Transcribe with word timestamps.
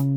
Hola 0.00 0.12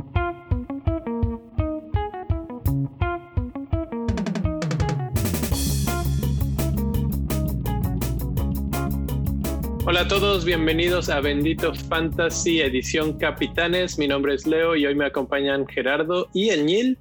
a 10.02 10.08
todos, 10.08 10.46
bienvenidos 10.46 11.10
a 11.10 11.20
Bendito 11.20 11.76
Fantasy 11.76 12.62
Edición 12.62 13.18
Capitanes. 13.18 13.98
Mi 13.98 14.08
nombre 14.08 14.36
es 14.36 14.48
Leo 14.48 14.78
y 14.78 14.86
hoy 14.86 14.96
me 14.96 15.06
acompañan 15.06 15.68
Gerardo 15.68 16.30
y 16.34 16.52
el 16.52 16.66
Nil 16.66 16.98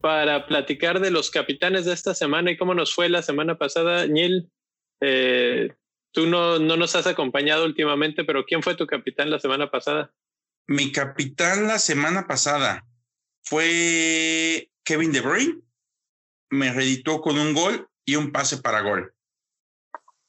para 0.00 0.46
platicar 0.46 0.98
de 0.98 1.12
los 1.12 1.30
capitanes 1.30 1.84
de 1.84 1.92
esta 1.92 2.14
semana 2.14 2.50
y 2.50 2.56
cómo 2.56 2.74
nos 2.74 2.92
fue 2.92 3.08
la 3.08 3.22
semana 3.22 3.58
pasada. 3.58 4.08
Nil, 4.08 4.50
eh, 5.00 5.72
tú 6.10 6.26
no, 6.26 6.58
no 6.58 6.76
nos 6.76 6.96
has 6.96 7.06
acompañado 7.06 7.64
últimamente, 7.64 8.24
pero 8.24 8.44
¿quién 8.44 8.64
fue 8.64 8.74
tu 8.74 8.88
capitán 8.88 9.30
la 9.30 9.38
semana 9.38 9.70
pasada? 9.70 10.12
Mi 10.68 10.92
capitán 10.92 11.66
la 11.66 11.78
semana 11.78 12.26
pasada 12.26 12.84
fue 13.42 14.70
Kevin 14.84 15.12
De 15.12 15.22
Bruyne. 15.22 15.62
Me 16.50 16.72
reeditó 16.74 17.22
con 17.22 17.38
un 17.38 17.54
gol 17.54 17.88
y 18.04 18.16
un 18.16 18.32
pase 18.32 18.58
para 18.58 18.82
gol. 18.82 19.14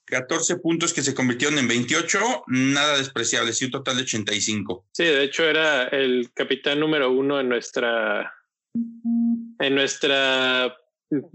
14 0.06 0.56
puntos 0.56 0.94
que 0.94 1.02
se 1.02 1.14
convirtieron 1.14 1.58
en 1.58 1.68
28, 1.68 2.44
nada 2.48 2.96
despreciable, 2.96 3.52
sí, 3.52 3.66
un 3.66 3.70
total 3.70 3.96
de 3.96 4.02
85. 4.02 4.86
Sí, 4.92 5.04
de 5.04 5.24
hecho 5.24 5.44
era 5.44 5.84
el 5.88 6.30
capitán 6.34 6.80
número 6.80 7.10
uno 7.10 7.38
en 7.38 7.48
nuestra, 7.48 8.34
en 8.74 9.74
nuestra, 9.74 10.74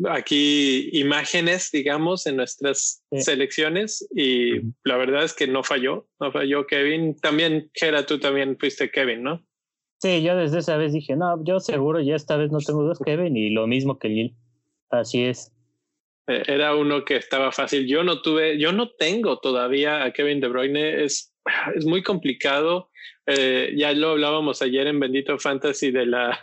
aquí 0.09 0.89
imágenes, 0.93 1.69
digamos, 1.71 2.25
en 2.27 2.37
nuestras 2.37 3.03
selecciones 3.11 4.07
y 4.15 4.61
la 4.83 4.97
verdad 4.97 5.23
es 5.23 5.33
que 5.33 5.47
no 5.47 5.63
falló, 5.63 6.07
no 6.19 6.31
falló 6.31 6.65
Kevin. 6.65 7.15
También, 7.19 7.69
Gera, 7.73 8.05
tú 8.05 8.19
también 8.19 8.57
fuiste 8.59 8.89
Kevin, 8.89 9.23
¿no? 9.23 9.45
Sí, 10.01 10.21
yo 10.21 10.35
desde 10.35 10.59
esa 10.59 10.77
vez 10.77 10.93
dije, 10.93 11.15
no, 11.15 11.43
yo 11.43 11.59
seguro 11.59 11.99
ya 11.99 12.15
esta 12.15 12.37
vez 12.37 12.51
no 12.51 12.59
tengo 12.59 12.83
dos 12.83 12.99
Kevin 12.99 13.35
y 13.35 13.49
lo 13.49 13.67
mismo 13.67 13.97
que 13.97 14.09
Lil. 14.09 14.35
Así 14.89 15.23
es. 15.23 15.51
Eh, 16.27 16.43
era 16.47 16.75
uno 16.75 17.05
que 17.05 17.15
estaba 17.15 17.51
fácil. 17.51 17.87
Yo 17.87 18.03
no 18.03 18.21
tuve, 18.21 18.59
yo 18.59 18.71
no 18.71 18.91
tengo 18.91 19.39
todavía 19.39 20.03
a 20.03 20.11
Kevin 20.11 20.41
De 20.41 20.47
Bruyne. 20.47 21.03
Es, 21.03 21.33
es 21.75 21.85
muy 21.85 22.03
complicado. 22.03 22.89
Eh, 23.25 23.73
ya 23.75 23.91
lo 23.93 24.11
hablábamos 24.11 24.61
ayer 24.61 24.87
en 24.87 24.99
Bendito 24.99 25.37
Fantasy 25.39 25.91
de 25.91 26.05
la 26.05 26.39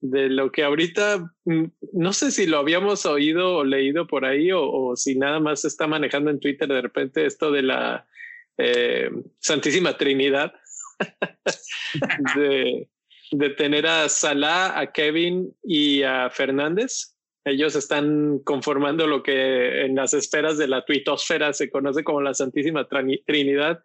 de 0.00 0.30
lo 0.30 0.50
que 0.50 0.62
ahorita 0.62 1.32
mm, 1.44 1.64
no 1.92 2.12
sé 2.12 2.30
si 2.30 2.46
lo 2.46 2.58
habíamos 2.58 3.06
oído 3.06 3.56
o 3.56 3.64
leído 3.64 4.06
por 4.06 4.24
ahí 4.24 4.50
o, 4.52 4.94
si 4.96 5.16
nada 5.16 5.40
más 5.40 5.62
se 5.62 5.68
está 5.68 5.86
manejando 5.86 6.30
en 6.30 6.40
Twitter 6.40 6.68
de 6.68 6.80
repente 6.80 7.26
esto 7.26 7.50
de 7.50 7.62
la 7.62 8.06
eh, 8.58 9.10
Santísima 9.38 9.96
Trinidad 9.96 10.52
de, 12.36 12.88
de 13.32 13.50
tener 13.50 13.86
a 13.86 14.08
Salah, 14.08 14.78
a 14.78 14.92
Kevin 14.92 15.54
y 15.62 16.02
a 16.02 16.30
Fernández 16.30 17.14
ellos 17.44 17.74
están 17.74 18.40
conformando 18.40 19.06
lo 19.06 19.22
que 19.22 19.84
en 19.84 19.96
las 19.96 20.12
esferas 20.14 20.58
de 20.58 20.68
la 20.68 20.84
tuitosfera 20.84 21.52
se 21.52 21.70
conoce 21.70 22.04
como 22.04 22.20
la 22.20 22.34
Santísima 22.34 22.86
Trinidad. 23.26 23.82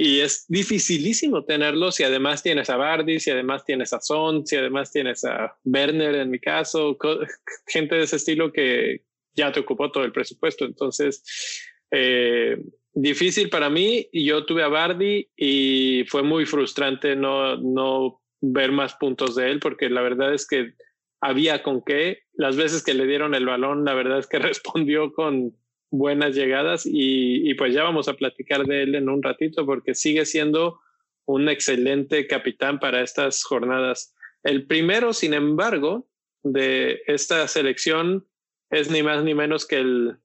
Y 0.00 0.20
es 0.20 0.44
dificilísimo 0.46 1.44
tenerlos 1.44 1.96
si 1.96 2.04
además 2.04 2.40
tienes 2.40 2.70
a 2.70 2.76
Bardi, 2.76 3.18
si 3.18 3.32
además 3.32 3.64
tienes 3.64 3.92
a 3.92 4.00
Son, 4.00 4.46
si 4.46 4.54
además 4.54 4.92
tienes 4.92 5.24
a 5.24 5.56
Werner 5.64 6.14
en 6.14 6.30
mi 6.30 6.38
caso, 6.38 6.96
gente 7.66 7.96
de 7.96 8.04
ese 8.04 8.14
estilo 8.14 8.52
que 8.52 9.02
ya 9.34 9.50
te 9.50 9.58
ocupó 9.58 9.90
todo 9.90 10.04
el 10.04 10.12
presupuesto. 10.12 10.64
Entonces, 10.66 11.64
eh, 11.90 12.62
difícil 12.94 13.50
para 13.50 13.70
mí. 13.70 14.08
Yo 14.12 14.46
tuve 14.46 14.62
a 14.62 14.68
Bardi 14.68 15.30
y 15.36 16.04
fue 16.06 16.22
muy 16.22 16.46
frustrante 16.46 17.16
no, 17.16 17.56
no 17.56 18.22
ver 18.40 18.70
más 18.70 18.94
puntos 18.94 19.34
de 19.34 19.50
él 19.50 19.58
porque 19.58 19.90
la 19.90 20.02
verdad 20.02 20.32
es 20.32 20.46
que 20.46 20.74
había 21.20 21.64
con 21.64 21.82
qué. 21.82 22.20
Las 22.34 22.56
veces 22.56 22.84
que 22.84 22.94
le 22.94 23.04
dieron 23.04 23.34
el 23.34 23.46
balón, 23.46 23.84
la 23.84 23.94
verdad 23.94 24.20
es 24.20 24.28
que 24.28 24.38
respondió 24.38 25.12
con 25.12 25.56
buenas 25.90 26.34
llegadas 26.34 26.82
y, 26.84 27.54
pues 27.54 27.72
ya 27.74 27.82
vamos 27.82 28.08
a 28.08 28.14
platicar 28.14 28.64
de 28.64 28.82
él 28.82 28.94
en 28.94 29.08
un 29.08 29.22
ratito 29.22 29.64
porque 29.64 29.94
sigue 29.94 30.26
siendo 30.26 30.80
un 31.26 31.48
excelente 31.48 32.26
capitán 32.26 32.78
para 32.78 33.02
estas 33.02 33.42
jornadas. 33.42 34.14
El 34.42 34.66
primero, 34.66 35.12
sin 35.12 35.34
embargo, 35.34 36.08
de 36.42 37.02
esta 37.06 37.46
selección 37.48 38.26
es 38.70 38.90
ni 38.90 39.02
más 39.02 39.24
ni 39.24 39.34
menos 39.34 39.66
que 39.66 39.76
el, 39.76 40.16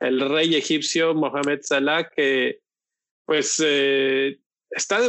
el 0.00 0.20
rey 0.28 0.54
egipcio 0.54 1.14
Mohamed 1.14 1.60
Salah, 1.62 2.10
que 2.10 2.60
pues 3.24 3.60
eh, 3.64 4.38
está, 4.70 5.00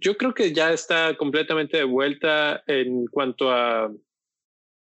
yo 0.00 0.16
creo 0.16 0.34
que 0.34 0.52
ya 0.52 0.72
está 0.72 1.16
completamente 1.16 1.76
de 1.76 1.84
vuelta 1.84 2.62
en 2.66 3.06
cuanto 3.06 3.50
a 3.50 3.92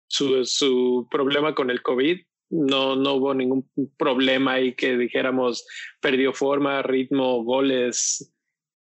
su, 0.07 0.45
su 0.45 1.07
problema 1.09 1.53
con 1.53 1.69
el 1.69 1.81
COVID. 1.81 2.21
No, 2.49 2.95
no 2.95 3.15
hubo 3.15 3.33
ningún 3.33 3.69
problema 3.97 4.53
ahí 4.53 4.73
que 4.73 4.97
dijéramos 4.97 5.67
perdió 5.99 6.33
forma, 6.33 6.81
ritmo, 6.81 7.43
goles. 7.43 8.33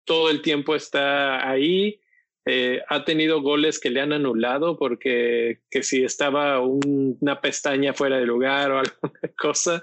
Todo 0.04 0.30
el 0.30 0.42
tiempo 0.42 0.74
está 0.74 1.48
ahí. 1.48 2.00
Eh, 2.46 2.80
ha 2.88 3.04
tenido 3.04 3.42
goles 3.42 3.78
que 3.78 3.90
le 3.90 4.00
han 4.00 4.12
anulado 4.12 4.78
porque 4.78 5.60
que 5.70 5.82
si 5.82 6.02
estaba 6.02 6.60
una 6.60 7.40
pestaña 7.40 7.92
fuera 7.92 8.18
de 8.18 8.26
lugar 8.26 8.72
o 8.72 8.78
alguna 8.80 9.34
cosa. 9.36 9.82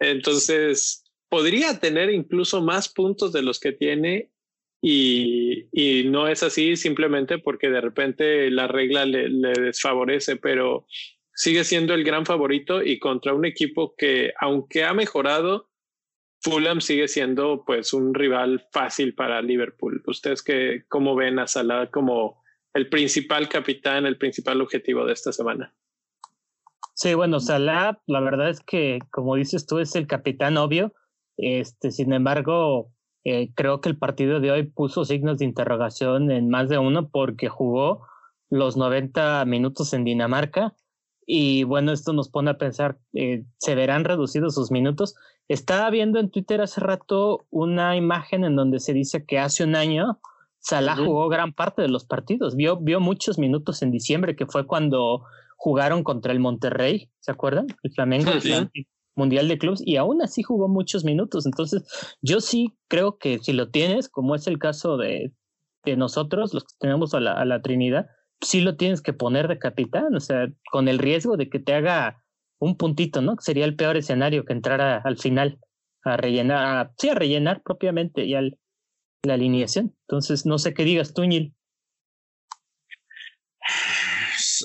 Entonces, 0.00 1.04
podría 1.28 1.78
tener 1.80 2.10
incluso 2.10 2.62
más 2.62 2.88
puntos 2.88 3.32
de 3.32 3.42
los 3.42 3.58
que 3.58 3.72
tiene 3.72 4.30
y, 4.86 6.04
no 6.06 6.28
es 6.28 6.42
así 6.42 6.76
simplemente 6.76 7.38
porque 7.38 7.70
de 7.70 7.80
repente 7.80 8.50
la 8.50 8.68
regla 8.68 9.06
le, 9.06 9.28
desfavorece, 9.28 10.36
pero 10.36 10.86
sigue 11.34 11.64
siendo 11.64 11.94
el 11.94 12.04
gran 12.04 12.24
favorito 12.24 12.82
y 12.82 12.98
contra 12.98 13.34
un 13.34 13.44
equipo 13.44 13.94
que, 13.96 14.32
aunque 14.40 14.84
ha 14.84 14.94
mejorado, 14.94 15.68
Fulham 16.40 16.80
sigue 16.80 17.08
siendo 17.08 17.64
pues 17.64 17.92
un 17.92 18.14
rival 18.14 18.66
fácil 18.70 19.14
para 19.14 19.42
Liverpool. 19.42 20.02
¿Ustedes 20.06 20.42
que, 20.42 20.84
cómo 20.88 21.14
ven 21.14 21.38
a 21.38 21.46
Salah 21.46 21.90
como 21.90 22.42
el 22.72 22.88
principal 22.88 23.48
capitán, 23.48 24.06
el 24.06 24.18
principal 24.18 24.60
objetivo 24.60 25.04
de 25.06 25.12
esta 25.12 25.32
semana? 25.32 25.74
Sí, 26.94 27.14
bueno, 27.14 27.40
Salah, 27.40 27.98
la 28.06 28.20
verdad 28.20 28.50
es 28.50 28.60
que, 28.60 29.00
como 29.10 29.34
dices 29.34 29.66
tú, 29.66 29.78
es 29.78 29.96
el 29.96 30.06
capitán 30.06 30.56
obvio. 30.56 30.94
Este, 31.36 31.90
sin 31.90 32.12
embargo, 32.12 32.92
eh, 33.24 33.50
creo 33.54 33.80
que 33.80 33.88
el 33.88 33.98
partido 33.98 34.38
de 34.38 34.52
hoy 34.52 34.62
puso 34.64 35.04
signos 35.04 35.38
de 35.38 35.46
interrogación 35.46 36.30
en 36.30 36.50
más 36.50 36.68
de 36.68 36.78
uno 36.78 37.08
porque 37.08 37.48
jugó 37.48 38.06
los 38.50 38.76
90 38.76 39.44
minutos 39.46 39.92
en 39.94 40.04
Dinamarca 40.04 40.74
y 41.26 41.64
bueno, 41.64 41.92
esto 41.92 42.12
nos 42.12 42.28
pone 42.28 42.50
a 42.50 42.58
pensar, 42.58 42.98
eh, 43.12 43.44
¿se 43.58 43.74
verán 43.74 44.04
reducidos 44.04 44.54
sus 44.54 44.70
minutos? 44.70 45.14
Estaba 45.48 45.90
viendo 45.90 46.18
en 46.18 46.30
Twitter 46.30 46.60
hace 46.60 46.80
rato 46.80 47.46
una 47.50 47.96
imagen 47.96 48.44
en 48.44 48.56
donde 48.56 48.80
se 48.80 48.92
dice 48.92 49.24
que 49.24 49.38
hace 49.38 49.64
un 49.64 49.76
año 49.76 50.20
Salah 50.58 50.96
jugó 50.96 51.28
gran 51.28 51.52
parte 51.52 51.82
de 51.82 51.88
los 51.88 52.06
partidos, 52.06 52.56
vio, 52.56 52.78
vio 52.78 52.98
muchos 52.98 53.38
minutos 53.38 53.82
en 53.82 53.90
diciembre, 53.90 54.34
que 54.34 54.46
fue 54.46 54.66
cuando 54.66 55.24
jugaron 55.56 56.02
contra 56.02 56.32
el 56.32 56.40
Monterrey, 56.40 57.10
¿se 57.20 57.30
acuerdan? 57.30 57.66
El 57.82 57.92
Flamengo. 57.92 58.30
Mundial 59.16 59.46
de 59.46 59.58
Clubs 59.58 59.80
y 59.84 59.96
aún 59.96 60.22
así 60.22 60.42
jugó 60.42 60.66
muchos 60.66 61.04
minutos. 61.04 61.46
Entonces, 61.46 61.84
yo 62.20 62.40
sí 62.40 62.74
creo 62.88 63.16
que 63.16 63.38
si 63.38 63.52
lo 63.52 63.70
tienes, 63.70 64.08
como 64.08 64.34
es 64.34 64.48
el 64.48 64.58
caso 64.58 64.96
de, 64.96 65.32
de 65.84 65.96
nosotros, 65.96 66.52
los 66.52 66.64
que 66.64 66.74
tenemos 66.80 67.14
a 67.14 67.20
la, 67.20 67.32
a 67.32 67.44
la, 67.44 67.62
Trinidad, 67.62 68.08
sí 68.44 68.60
lo 68.60 68.76
tienes 68.76 69.00
que 69.00 69.12
poner 69.12 69.48
de 69.48 69.58
capitán, 69.58 70.14
o 70.14 70.20
sea, 70.20 70.48
con 70.70 70.88
el 70.88 70.98
riesgo 70.98 71.36
de 71.36 71.48
que 71.48 71.58
te 71.58 71.74
haga 71.74 72.22
un 72.58 72.76
puntito, 72.76 73.20
¿no? 73.20 73.36
Sería 73.40 73.64
el 73.64 73.76
peor 73.76 73.96
escenario 73.96 74.44
que 74.44 74.52
entrara 74.52 74.98
al 74.98 75.18
final 75.18 75.58
a 76.04 76.16
rellenar, 76.16 76.92
sí, 76.98 77.08
a 77.08 77.14
rellenar 77.14 77.62
propiamente 77.62 78.28
ya 78.28 78.40
la 78.42 79.34
alineación. 79.34 79.96
Entonces, 80.06 80.46
no 80.46 80.58
sé 80.58 80.74
qué 80.74 80.84
digas 80.84 81.14
tú, 81.14 81.22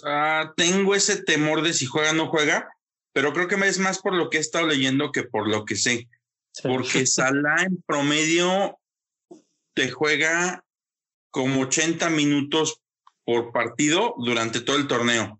ah, 0.05 0.53
tengo 0.55 0.95
ese 0.95 1.23
temor 1.23 1.61
de 1.61 1.73
si 1.73 1.85
juega 1.85 2.11
o 2.11 2.13
no 2.13 2.27
juega, 2.27 2.69
pero 3.13 3.33
creo 3.33 3.47
que 3.47 3.55
es 3.55 3.79
más 3.79 3.99
por 3.99 4.13
lo 4.13 4.29
que 4.29 4.37
he 4.37 4.41
estado 4.41 4.67
leyendo 4.67 5.11
que 5.11 5.23
por 5.23 5.47
lo 5.47 5.65
que 5.65 5.75
sé. 5.75 6.07
Porque 6.63 7.05
Salah 7.05 7.63
en 7.63 7.81
promedio 7.85 8.79
te 9.73 9.89
juega 9.91 10.63
como 11.31 11.61
80 11.61 12.09
minutos 12.09 12.81
por 13.29 13.51
partido 13.51 14.15
durante 14.17 14.59
todo 14.59 14.77
el 14.77 14.87
torneo. 14.87 15.39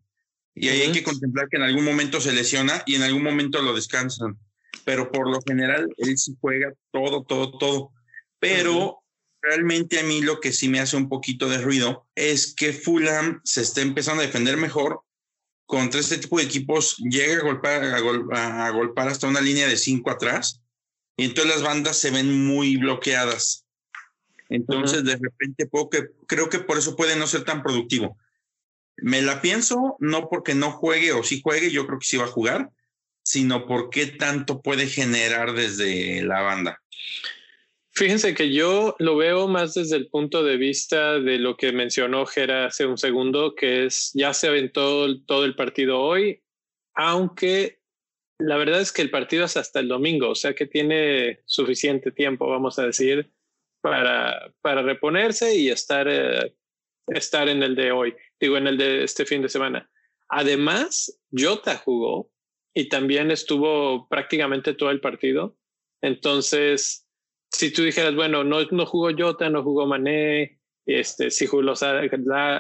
Y 0.53 0.68
ahí 0.68 0.81
hay 0.81 0.91
que 0.91 1.01
contemplar 1.01 1.50
que 1.50 1.57
en 1.57 1.63
algún 1.63 1.83
momento 1.83 2.21
se 2.21 2.31
lesiona 2.31 2.83
y 2.86 2.94
en 2.94 3.01
algún 3.01 3.24
momento 3.24 3.63
lo 3.63 3.74
descansan. 3.74 4.38
Pero 4.86 5.12
por 5.12 5.27
lo 5.27 5.41
general, 5.41 5.91
él 5.97 6.15
sí 6.15 6.38
juega 6.39 6.71
todo, 6.91 7.24
todo, 7.24 7.57
todo. 7.57 7.91
Pero 8.38 9.00
realmente 9.41 10.00
a 10.00 10.03
mí 10.03 10.21
lo 10.21 10.39
que 10.39 10.53
sí 10.53 10.69
me 10.69 10.80
hace 10.80 10.97
un 10.97 11.09
poquito 11.09 11.50
de 11.50 11.57
ruido 11.57 12.07
es 12.13 12.53
que 12.53 12.74
Fulham 12.74 13.41
se 13.44 13.63
está 13.63 13.81
empezando 13.81 14.21
a 14.21 14.27
defender 14.27 14.57
mejor 14.57 15.01
contra 15.65 16.00
este 16.00 16.19
tipo 16.19 16.38
de 16.38 16.44
equipos 16.44 16.95
llega 16.97 17.39
a 17.39 17.44
golpear, 17.44 17.85
a, 17.85 18.69
golpear 18.69 19.07
hasta 19.07 19.27
una 19.27 19.42
línea 19.42 19.68
de 19.68 19.77
cinco 19.77 20.12
atrás 20.12 20.62
y 21.18 21.25
entonces 21.25 21.56
las 21.56 21.63
bandas 21.63 21.97
se 21.97 22.12
ven 22.12 22.45
muy 22.45 22.77
bloqueadas. 22.77 23.65
Entonces, 24.49 25.03
de 25.03 25.15
repente, 25.15 25.67
puedo 25.67 25.89
que, 25.89 26.09
creo 26.27 26.49
que 26.49 26.59
por 26.59 26.77
eso 26.77 26.95
puede 26.95 27.15
no 27.15 27.27
ser 27.27 27.43
tan 27.43 27.61
productivo. 27.61 28.17
Me 28.97 29.21
la 29.21 29.41
pienso, 29.41 29.95
no 29.99 30.27
porque 30.27 30.55
no 30.55 30.71
juegue 30.71 31.13
o 31.13 31.23
sí 31.23 31.41
juegue, 31.41 31.71
yo 31.71 31.85
creo 31.85 31.99
que 31.99 32.07
sí 32.07 32.17
va 32.17 32.25
a 32.25 32.27
jugar, 32.27 32.71
sino 33.23 33.67
porque 33.67 34.07
tanto 34.07 34.61
puede 34.61 34.87
generar 34.87 35.53
desde 35.53 36.23
la 36.23 36.41
banda. 36.41 36.81
Fíjense 37.91 38.33
que 38.33 38.51
yo 38.51 38.95
lo 38.99 39.17
veo 39.17 39.47
más 39.47 39.73
desde 39.73 39.97
el 39.97 40.07
punto 40.07 40.43
de 40.43 40.57
vista 40.57 41.19
de 41.19 41.37
lo 41.37 41.57
que 41.57 41.71
mencionó 41.71 42.25
Gera 42.25 42.67
hace 42.67 42.85
un 42.85 42.97
segundo, 42.97 43.55
que 43.55 43.85
es 43.85 44.11
ya 44.13 44.33
se 44.33 44.47
aventó 44.47 45.19
todo 45.25 45.45
el 45.45 45.55
partido 45.55 45.99
hoy, 45.99 46.41
aunque 46.93 47.79
la 48.37 48.55
verdad 48.55 48.79
es 48.79 48.91
que 48.91 49.01
el 49.01 49.11
partido 49.11 49.45
es 49.45 49.57
hasta 49.57 49.81
el 49.81 49.89
domingo, 49.89 50.29
o 50.29 50.35
sea 50.35 50.55
que 50.55 50.65
tiene 50.65 51.41
suficiente 51.45 52.11
tiempo, 52.11 52.49
vamos 52.49 52.79
a 52.79 52.85
decir, 52.85 53.29
para, 53.81 54.53
para 54.61 54.81
reponerse 54.81 55.55
y 55.55 55.69
estar, 55.69 56.07
eh, 56.07 56.55
estar 57.07 57.47
en 57.49 57.63
el 57.63 57.75
de 57.75 57.91
hoy, 57.91 58.15
digo, 58.39 58.57
en 58.57 58.67
el 58.67 58.77
de 58.77 59.03
este 59.03 59.25
fin 59.25 59.41
de 59.41 59.49
semana. 59.49 59.89
Además, 60.29 61.19
Jota 61.31 61.77
jugó 61.77 62.31
y 62.73 62.87
también 62.89 63.31
estuvo 63.31 64.07
prácticamente 64.07 64.73
todo 64.73 64.91
el 64.91 65.01
partido. 65.01 65.57
Entonces, 66.01 67.07
si 67.51 67.73
tú 67.73 67.83
dijeras, 67.83 68.15
bueno, 68.15 68.43
no, 68.43 68.63
no 68.71 68.85
jugó 68.85 69.09
Jota, 69.17 69.49
no 69.49 69.63
jugó 69.63 69.85
Mané, 69.87 70.59
este, 70.85 71.29
si 71.29 71.45
jugó 71.45 71.73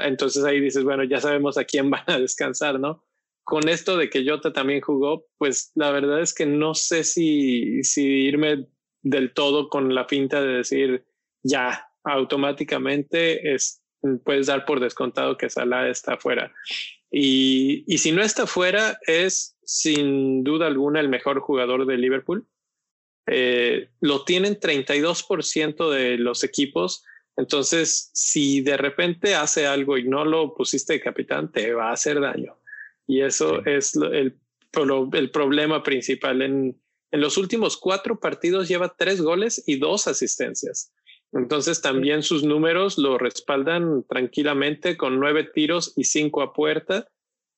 entonces 0.03 0.43
ahí 0.43 0.59
dices, 0.59 0.83
bueno, 0.83 1.03
ya 1.03 1.19
sabemos 1.19 1.57
a 1.57 1.65
quién 1.65 1.89
van 1.89 2.03
a 2.07 2.19
descansar, 2.19 2.79
¿no? 2.79 3.03
Con 3.43 3.67
esto 3.67 3.97
de 3.97 4.09
que 4.09 4.27
Jota 4.27 4.53
también 4.53 4.81
jugó, 4.81 5.25
pues 5.37 5.71
la 5.75 5.91
verdad 5.91 6.21
es 6.21 6.33
que 6.33 6.45
no 6.45 6.75
sé 6.75 7.03
si, 7.03 7.83
si 7.83 8.05
irme 8.05 8.67
del 9.01 9.33
todo 9.33 9.69
con 9.69 9.95
la 9.95 10.05
finta 10.05 10.41
de 10.41 10.57
decir, 10.57 11.05
ya, 11.43 11.87
automáticamente 12.03 13.53
es, 13.53 13.81
puedes 14.23 14.47
dar 14.47 14.65
por 14.65 14.79
descontado 14.79 15.37
que 15.37 15.49
Salah 15.49 15.89
está 15.89 16.17
fuera. 16.17 16.53
Y, 17.11 17.83
y 17.87 17.97
si 17.97 18.11
no 18.11 18.21
está 18.21 18.47
fuera, 18.47 18.99
es 19.07 19.57
sin 19.63 20.43
duda 20.43 20.67
alguna 20.67 20.99
el 20.99 21.09
mejor 21.09 21.39
jugador 21.39 21.85
de 21.85 21.97
Liverpool 21.97 22.47
eh, 23.31 23.89
lo 24.01 24.23
tienen 24.23 24.59
32% 24.59 25.89
de 25.91 26.17
los 26.17 26.43
equipos. 26.43 27.03
Entonces, 27.37 28.09
si 28.13 28.61
de 28.61 28.75
repente 28.75 29.35
hace 29.35 29.67
algo 29.67 29.97
y 29.97 30.03
no 30.03 30.25
lo 30.25 30.55
pusiste 30.55 30.93
de 30.93 31.01
capitán, 31.01 31.51
te 31.51 31.73
va 31.73 31.89
a 31.89 31.93
hacer 31.93 32.19
daño. 32.19 32.57
Y 33.05 33.21
eso 33.21 33.63
es 33.65 33.95
el, 33.95 34.35
el, 35.13 35.31
problema 35.31 35.83
principal. 35.83 36.41
En, 36.41 36.81
en 37.11 37.21
los 37.21 37.37
últimos 37.37 37.77
cuatro 37.77 38.19
partidos 38.19 38.67
lleva 38.67 38.95
tres 38.97 39.21
goles 39.21 39.63
y 39.67 39.77
dos 39.77 40.07
asistencias. 40.07 40.91
Entonces 41.31 41.81
también 41.81 42.23
sus 42.23 42.43
números 42.43 42.97
lo 42.97 43.17
respaldan 43.17 44.03
tranquilamente 44.07 44.97
con 44.97 45.19
nueve 45.19 45.43
tiros 45.43 45.93
y 45.95 46.05
cinco 46.05 46.41
a 46.41 46.53
puerta. 46.53 47.07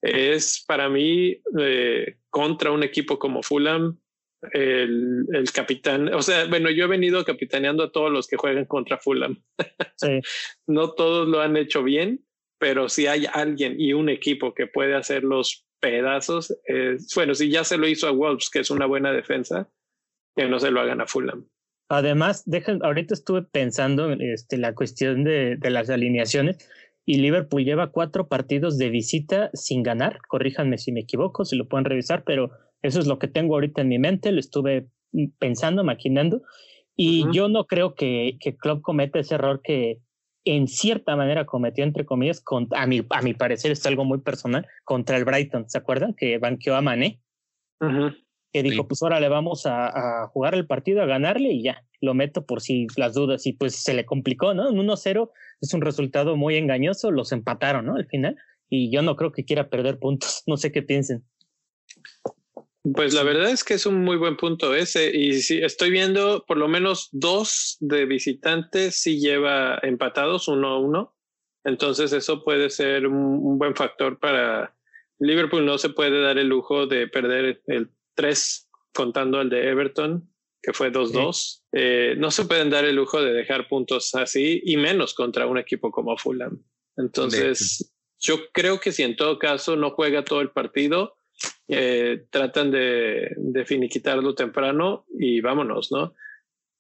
Es 0.01 0.63
para 0.68 0.89
mí 0.89 1.41
eh, 1.59 2.18
contra 2.29 2.71
un 2.71 2.83
equipo 2.83 3.19
como 3.19 3.44
Fulham 3.44 4.00
el, 4.51 5.25
el, 5.31 5.51
capitán. 5.51 6.13
O 6.13 6.21
sea, 6.21 6.47
bueno, 6.47 6.69
yo 6.71 6.85
he 6.85 6.88
venido 6.88 7.23
capitaneando 7.23 7.83
a 7.83 7.91
todos 7.91 8.12
los 8.12 8.27
que 8.27 8.38
juegan 8.38 8.65
contra 8.65 8.97
Fulham. 8.97 9.41
Sí. 9.97 10.19
no 10.67 10.91
todos 10.91 11.27
lo 11.27 11.39
han 11.41 11.56
hecho 11.56 11.83
bien, 11.83 12.25
pero 12.59 12.89
si 12.89 13.07
hay 13.07 13.25
alguien 13.31 13.79
y 13.79 13.94
un 13.94 14.09
equipo 14.09 14.53
que 14.53 14.67
puede 14.67 14.95
hacer 14.95 15.24
los 15.24 15.65
pedazos, 15.79 16.56
bueno, 17.15 17.35
si 17.35 17.50
ya 17.50 17.63
se 17.63 17.77
lo 17.77 17.88
hizo 17.88 18.07
a 18.07 18.12
Wolves, 18.12 18.50
que 18.50 18.59
es 18.59 18.69
una 18.69 18.85
buena 18.85 19.12
defensa, 19.12 19.69
que 20.35 20.47
no 20.47 20.59
se 20.59 20.71
lo 20.71 20.81
hagan 20.81 21.01
a 21.01 21.07
Fulham. 21.07 21.47
Además, 21.93 22.43
dejen, 22.45 22.79
ahorita 22.85 23.13
estuve 23.13 23.43
pensando 23.43 24.13
en 24.13 24.21
este, 24.21 24.57
la 24.57 24.73
cuestión 24.73 25.25
de, 25.25 25.57
de 25.57 25.69
las 25.69 25.89
alineaciones 25.89 26.69
y 27.05 27.17
Liverpool 27.17 27.65
lleva 27.65 27.91
cuatro 27.91 28.29
partidos 28.29 28.77
de 28.77 28.89
visita 28.89 29.49
sin 29.53 29.83
ganar. 29.83 30.21
Corríjanme 30.29 30.77
si 30.77 30.93
me 30.93 31.01
equivoco, 31.01 31.43
si 31.43 31.57
lo 31.57 31.67
pueden 31.67 31.83
revisar, 31.83 32.23
pero 32.23 32.51
eso 32.81 33.01
es 33.01 33.07
lo 33.07 33.19
que 33.19 33.27
tengo 33.27 33.55
ahorita 33.55 33.81
en 33.81 33.89
mi 33.89 33.99
mente, 33.99 34.31
lo 34.31 34.39
estuve 34.39 34.88
pensando, 35.38 35.83
maquinando, 35.83 36.43
y 36.95 37.25
yo 37.33 37.49
no 37.49 37.65
creo 37.65 37.93
que, 37.93 38.38
que 38.39 38.55
Klopp 38.55 38.81
cometa 38.81 39.19
ese 39.19 39.35
error 39.35 39.59
que 39.61 39.97
en 40.45 40.69
cierta 40.69 41.17
manera 41.17 41.45
cometió, 41.45 41.83
entre 41.83 42.05
comillas, 42.05 42.39
con, 42.39 42.69
a, 42.71 42.88
mi, 42.88 43.05
a 43.09 43.21
mi 43.21 43.33
parecer 43.33 43.73
es 43.73 43.85
algo 43.85 44.05
muy 44.05 44.19
personal, 44.19 44.65
contra 44.85 45.17
el 45.17 45.25
Brighton, 45.25 45.69
¿se 45.69 45.77
acuerdan? 45.77 46.13
Que 46.13 46.38
banqueó 46.38 46.75
a 46.75 46.81
Mané. 46.81 47.19
Que 48.53 48.63
dijo, 48.63 48.88
pues 48.88 49.01
ahora 49.01 49.19
le 49.19 49.30
vamos 49.30 49.65
a, 49.65 50.24
a, 50.24 50.27
jugar 50.27 50.56
el 50.56 50.68
partido, 50.68 51.01
a 51.01 51.06
ganarle 51.06 51.53
y 51.53 51.63
ya, 51.63 51.86
lo 52.01 52.13
meto 52.13 52.45
por 52.45 52.62
si 52.62 52.88
las 52.98 53.13
dudas. 53.13 53.45
Y 53.48 53.53
pues 53.53 53.75
se 53.75 53.94
le 53.94 54.06
complicó, 54.06 54.53
¿no? 54.53 54.69
Un 54.69 54.88
1-0 54.88 55.30
es 55.62 55.74
un 55.74 55.81
resultado 55.81 56.36
muy 56.36 56.56
engañoso, 56.56 57.12
los 57.12 57.31
empataron, 57.31 57.86
¿no? 57.86 57.95
Al 57.95 58.07
final. 58.07 58.36
Y 58.69 58.92
yo 58.92 59.01
no 59.01 59.15
creo 59.15 59.31
que 59.31 59.45
quiera 59.45 59.69
perder 59.69 60.00
puntos, 60.00 60.44
no 60.48 60.57
sé 60.57 60.71
qué 60.71 60.81
piensen. 60.81 61.24
Pues 62.95 63.13
la 63.13 63.21
verdad 63.21 63.51
es 63.51 63.63
que 63.63 63.75
es 63.75 63.86
un 63.86 64.03
muy 64.03 64.18
buen 64.18 64.38
punto 64.38 64.74
ese. 64.74 65.15
Y 65.15 65.42
sí, 65.42 65.59
estoy 65.62 65.92
viendo 65.92 66.44
por 66.48 66.57
lo 66.57 66.68
menos 66.68 67.09
dos 67.12 67.77
de 67.80 68.06
visitantes 68.06 68.95
si 68.95 69.19
lleva 69.19 69.77
empatados 69.83 70.48
uno 70.48 70.69
a 70.69 70.80
uno. 70.80 71.15
Entonces 71.63 72.12
eso 72.12 72.44
puede 72.44 72.71
ser 72.71 73.06
un, 73.06 73.59
buen 73.59 73.75
factor 73.75 74.18
para 74.18 74.75
Liverpool. 75.19 75.63
No 75.63 75.77
se 75.77 75.89
puede 75.89 76.21
dar 76.21 76.39
el 76.39 76.48
lujo 76.48 76.88
de 76.88 77.07
perder 77.07 77.62
el 77.68 77.92
3 78.15 78.69
contando 78.93 79.41
el 79.41 79.49
de 79.49 79.69
Everton, 79.69 80.29
que 80.61 80.73
fue 80.73 80.91
2-2. 80.91 81.63
Eh, 81.71 82.15
no 82.17 82.31
se 82.31 82.45
pueden 82.45 82.69
dar 82.69 82.85
el 82.85 82.95
lujo 82.95 83.21
de 83.21 83.33
dejar 83.33 83.67
puntos 83.67 84.13
así 84.15 84.61
y 84.63 84.77
menos 84.77 85.13
contra 85.13 85.47
un 85.47 85.57
equipo 85.57 85.91
como 85.91 86.17
Fulham. 86.17 86.63
Entonces, 86.97 87.93
yo 88.19 88.51
creo 88.51 88.79
que 88.79 88.91
si 88.91 89.03
en 89.03 89.15
todo 89.15 89.39
caso 89.39 89.75
no 89.75 89.91
juega 89.91 90.23
todo 90.23 90.41
el 90.41 90.51
partido, 90.51 91.15
eh, 91.67 92.25
tratan 92.29 92.69
de, 92.69 93.31
de, 93.37 93.65
finiquitarlo 93.65 94.35
temprano 94.35 95.05
y 95.17 95.41
vámonos, 95.41 95.91
¿no? 95.91 96.13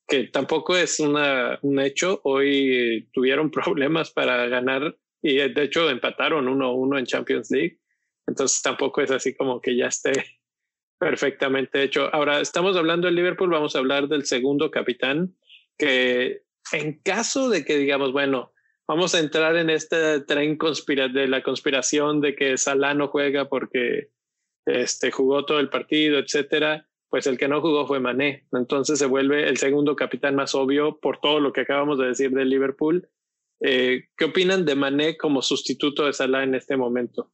Que 0.07 0.25
tampoco 0.25 0.75
es 0.75 0.99
una, 0.99 1.57
un 1.61 1.79
hecho. 1.79 2.19
Hoy 2.23 3.09
tuvieron 3.13 3.49
problemas 3.51 4.11
para 4.11 4.45
ganar 4.47 4.95
y 5.21 5.37
de 5.37 5.63
hecho 5.63 5.89
empataron 5.89 6.45
1-1 6.45 6.99
en 6.99 7.05
Champions 7.05 7.49
League. 7.49 7.79
Entonces 8.27 8.61
tampoco 8.61 9.01
es 9.01 9.11
así 9.11 9.35
como 9.35 9.61
que 9.61 9.75
ya 9.75 9.87
esté 9.87 10.11
perfectamente 11.01 11.81
hecho. 11.81 12.13
Ahora 12.13 12.41
estamos 12.41 12.77
hablando 12.77 13.07
del 13.07 13.15
Liverpool, 13.15 13.49
vamos 13.49 13.75
a 13.75 13.79
hablar 13.79 14.07
del 14.07 14.23
segundo 14.23 14.69
capitán, 14.69 15.35
que 15.75 16.43
en 16.73 16.99
caso 16.99 17.49
de 17.49 17.65
que 17.65 17.75
digamos, 17.75 18.11
bueno, 18.11 18.53
vamos 18.87 19.15
a 19.15 19.19
entrar 19.19 19.55
en 19.55 19.71
este 19.71 20.19
tren 20.21 20.59
de 20.59 21.27
la 21.27 21.41
conspiración 21.41 22.21
de 22.21 22.35
que 22.35 22.55
Salah 22.55 22.93
no 22.93 23.07
juega 23.07 23.49
porque 23.49 24.09
este, 24.67 25.09
jugó 25.09 25.43
todo 25.43 25.59
el 25.59 25.69
partido, 25.69 26.19
etcétera, 26.19 26.87
pues 27.09 27.25
el 27.25 27.39
que 27.39 27.47
no 27.47 27.61
jugó 27.61 27.87
fue 27.87 27.99
Mané. 27.99 28.45
Entonces 28.51 28.99
se 28.99 29.07
vuelve 29.07 29.49
el 29.49 29.57
segundo 29.57 29.95
capitán 29.95 30.35
más 30.35 30.53
obvio 30.53 30.99
por 30.99 31.19
todo 31.19 31.39
lo 31.39 31.51
que 31.51 31.61
acabamos 31.61 31.97
de 31.97 32.09
decir 32.09 32.29
del 32.29 32.49
Liverpool. 32.49 33.09
Eh, 33.59 34.03
¿Qué 34.15 34.25
opinan 34.25 34.65
de 34.65 34.75
Mané 34.75 35.17
como 35.17 35.41
sustituto 35.41 36.05
de 36.05 36.13
Salah 36.13 36.43
en 36.43 36.53
este 36.53 36.77
momento? 36.77 37.31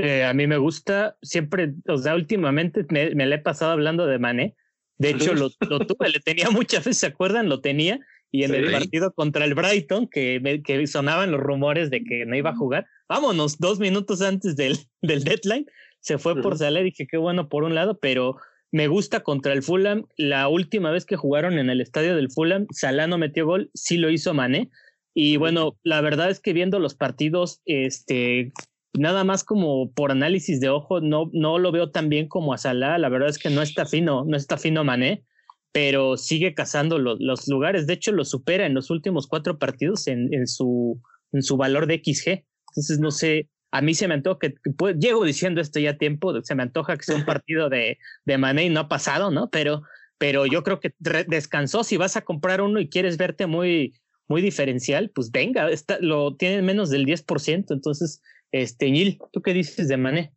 Eh, 0.00 0.22
a 0.22 0.32
mí 0.32 0.46
me 0.46 0.58
gusta, 0.58 1.16
siempre, 1.22 1.74
o 1.88 1.98
sea, 1.98 2.14
últimamente 2.14 2.86
me, 2.88 3.14
me 3.16 3.26
le 3.26 3.34
he 3.34 3.38
pasado 3.40 3.72
hablando 3.72 4.06
de 4.06 4.20
Mané. 4.20 4.54
De 4.96 5.10
hecho, 5.10 5.34
lo, 5.34 5.50
lo, 5.68 5.80
tuve, 5.80 6.08
le 6.08 6.20
tenía 6.20 6.50
muchas 6.50 6.84
veces, 6.84 6.98
¿se 6.98 7.06
acuerdan? 7.06 7.48
Lo 7.48 7.60
tenía. 7.60 7.98
Y 8.30 8.44
en 8.44 8.54
el 8.54 8.70
partido 8.70 9.12
contra 9.12 9.44
el 9.44 9.54
Brighton, 9.54 10.06
que, 10.06 10.62
que 10.64 10.86
sonaban 10.86 11.32
los 11.32 11.40
rumores 11.40 11.90
de 11.90 12.04
que 12.04 12.26
no 12.26 12.36
iba 12.36 12.50
a 12.50 12.56
jugar, 12.56 12.86
vámonos, 13.08 13.58
dos 13.58 13.80
minutos 13.80 14.22
antes 14.22 14.54
del, 14.54 14.78
del 15.02 15.24
deadline, 15.24 15.66
se 16.00 16.18
fue 16.18 16.40
por 16.40 16.56
Salah, 16.56 16.80
dije 16.82 17.08
qué 17.08 17.16
bueno 17.16 17.48
por 17.48 17.64
un 17.64 17.74
lado, 17.74 17.98
pero 17.98 18.36
me 18.70 18.86
gusta 18.86 19.20
contra 19.20 19.52
el 19.52 19.64
Fulham. 19.64 20.04
La 20.16 20.46
última 20.46 20.92
vez 20.92 21.06
que 21.06 21.16
jugaron 21.16 21.58
en 21.58 21.70
el 21.70 21.80
estadio 21.80 22.14
del 22.14 22.30
Fulham, 22.30 22.66
Salah 22.70 23.08
no 23.08 23.18
metió 23.18 23.46
gol, 23.46 23.70
sí 23.74 23.96
lo 23.96 24.10
hizo 24.10 24.32
Mané. 24.32 24.70
Y 25.14 25.36
bueno, 25.36 25.76
la 25.82 26.00
verdad 26.00 26.30
es 26.30 26.38
que 26.38 26.52
viendo 26.52 26.78
los 26.78 26.94
partidos, 26.94 27.60
este, 27.64 28.52
nada 28.94 29.24
más 29.24 29.44
como 29.44 29.92
por 29.92 30.10
análisis 30.10 30.60
de 30.60 30.68
ojo, 30.68 31.00
no, 31.00 31.30
no 31.32 31.58
lo 31.58 31.72
veo 31.72 31.90
tan 31.90 32.08
bien 32.08 32.28
como 32.28 32.52
a 32.52 32.58
Salah. 32.58 32.98
La 32.98 33.08
verdad 33.08 33.28
es 33.28 33.38
que 33.38 33.50
no 33.50 33.62
está 33.62 33.86
fino, 33.86 34.24
no 34.26 34.36
está 34.36 34.56
fino 34.56 34.84
Mané, 34.84 35.24
pero 35.72 36.16
sigue 36.16 36.54
cazando 36.54 36.98
los, 36.98 37.18
los 37.20 37.48
lugares. 37.48 37.86
De 37.86 37.94
hecho, 37.94 38.12
lo 38.12 38.24
supera 38.24 38.66
en 38.66 38.74
los 38.74 38.90
últimos 38.90 39.26
cuatro 39.26 39.58
partidos 39.58 40.06
en, 40.06 40.32
en, 40.32 40.46
su, 40.46 41.00
en 41.32 41.42
su 41.42 41.56
valor 41.56 41.86
de 41.86 42.02
XG. 42.04 42.44
Entonces, 42.70 42.98
no 42.98 43.10
sé, 43.10 43.48
a 43.70 43.82
mí 43.82 43.94
se 43.94 44.08
me 44.08 44.14
antoja 44.14 44.38
que, 44.40 44.54
llego 44.98 45.24
diciendo 45.24 45.60
esto 45.60 45.78
ya 45.78 45.90
a 45.90 45.98
tiempo, 45.98 46.40
se 46.42 46.54
me 46.54 46.62
antoja 46.62 46.96
que 46.96 47.04
sea 47.04 47.16
un 47.16 47.24
partido 47.26 47.68
de, 47.68 47.98
de 48.24 48.38
Mané 48.38 48.64
y 48.64 48.70
no 48.70 48.80
ha 48.80 48.88
pasado, 48.88 49.30
¿no? 49.30 49.50
Pero, 49.50 49.82
pero 50.18 50.46
yo 50.46 50.62
creo 50.62 50.80
que 50.80 50.94
descansó. 50.98 51.84
Si 51.84 51.96
vas 51.96 52.16
a 52.16 52.22
comprar 52.22 52.60
uno 52.60 52.80
y 52.80 52.88
quieres 52.88 53.16
verte 53.16 53.46
muy, 53.46 53.94
muy 54.26 54.42
diferencial, 54.42 55.10
pues 55.14 55.30
venga, 55.30 55.70
está, 55.70 55.98
lo 56.00 56.36
tienen 56.36 56.64
menos 56.64 56.90
del 56.90 57.06
10%. 57.06 57.66
Entonces, 57.70 58.22
este, 58.52 58.86
Gil, 58.86 59.18
¿tú 59.32 59.42
qué 59.42 59.52
dices 59.52 59.88
de 59.88 59.96
Mané? 59.96 60.32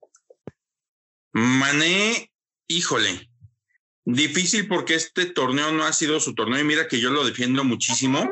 Mané, 1.33 2.31
híjole, 2.67 3.31
Difícil 4.03 4.67
porque 4.67 4.95
este 4.95 5.27
torneo 5.27 5.71
no 5.71 5.83
ha 5.83 5.93
sido 5.93 6.19
su 6.19 6.33
torneo 6.33 6.59
y 6.59 6.63
mira 6.63 6.87
que 6.87 6.99
yo 6.99 7.11
lo 7.11 7.23
defiendo 7.23 7.63
muchísimo, 7.63 8.27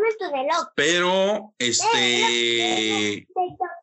pero 0.76 1.54
este 1.60 3.28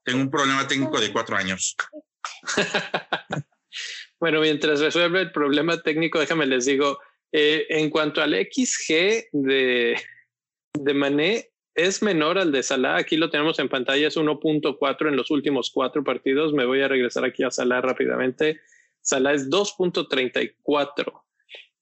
tengo 0.04 0.20
un 0.20 0.30
problema 0.30 0.66
técnico 0.66 1.00
de 1.00 1.12
cuatro 1.12 1.36
años. 1.36 1.76
bueno, 4.20 4.40
mientras 4.40 4.80
resuelve 4.80 5.20
el 5.20 5.32
problema 5.32 5.80
técnico, 5.80 6.18
déjame 6.18 6.46
les 6.46 6.64
digo, 6.64 6.98
eh, 7.30 7.66
en 7.68 7.88
cuanto 7.88 8.20
al 8.20 8.34
XG 8.34 9.28
de, 9.30 9.96
de 10.74 10.94
Mané, 10.94 11.50
es 11.76 12.02
menor 12.02 12.38
al 12.38 12.50
de 12.50 12.62
Salah. 12.62 12.96
Aquí 12.96 13.16
lo 13.16 13.30
tenemos 13.30 13.58
en 13.58 13.68
pantalla, 13.68 14.08
es 14.08 14.16
1.4 14.16 15.08
en 15.08 15.16
los 15.16 15.30
últimos 15.30 15.70
cuatro 15.70 16.02
partidos. 16.02 16.52
Me 16.52 16.64
voy 16.64 16.80
a 16.80 16.88
regresar 16.88 17.24
aquí 17.24 17.44
a 17.44 17.50
Salah 17.50 17.80
rápidamente. 17.80 18.60
Salah 19.02 19.34
es 19.34 19.48
2.34. 19.48 21.22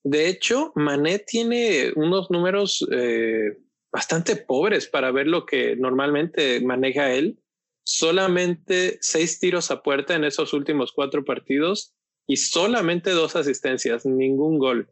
De 0.02 0.28
hecho, 0.28 0.72
Mané 0.74 1.20
tiene 1.20 1.92
unos 1.96 2.30
números 2.30 2.86
eh, 2.90 3.56
bastante 3.90 4.36
pobres 4.36 4.86
para 4.86 5.10
ver 5.12 5.28
lo 5.28 5.46
que 5.46 5.76
normalmente 5.76 6.60
maneja 6.60 7.12
él. 7.12 7.38
Solamente 7.84 8.98
seis 9.00 9.38
tiros 9.38 9.70
a 9.70 9.82
puerta 9.82 10.14
en 10.14 10.24
esos 10.24 10.52
últimos 10.52 10.92
cuatro 10.92 11.24
partidos 11.24 11.94
y 12.26 12.36
solamente 12.36 13.10
dos 13.10 13.36
asistencias, 13.36 14.04
ningún 14.04 14.58
gol. 14.58 14.90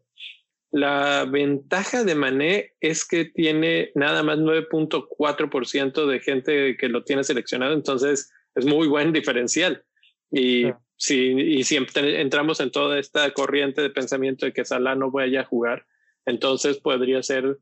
La 0.73 1.25
ventaja 1.25 2.03
de 2.03 2.15
Mané 2.15 2.73
es 2.81 3.05
que 3.05 3.25
tiene 3.25 3.91
nada 3.93 4.23
más 4.23 4.39
9.4% 4.39 6.07
de 6.07 6.19
gente 6.19 6.77
que 6.77 6.89
lo 6.89 7.03
tiene 7.03 7.23
seleccionado, 7.23 7.73
entonces 7.73 8.31
es 8.55 8.65
muy 8.65 8.87
buen 8.87 9.13
diferencial. 9.13 9.85
Y 10.31 10.71
si, 10.97 11.29
y 11.29 11.63
si 11.63 11.77
entramos 11.77 12.59
en 12.59 12.71
toda 12.71 12.97
esta 12.97 13.31
corriente 13.33 13.83
de 13.83 13.91
pensamiento 13.91 14.47
de 14.47 14.53
que 14.53 14.65
Salah 14.65 14.95
no 14.95 15.11
vaya 15.11 15.41
a 15.41 15.45
jugar, 15.45 15.85
entonces 16.25 16.79
podría 16.79 17.21
ser 17.21 17.59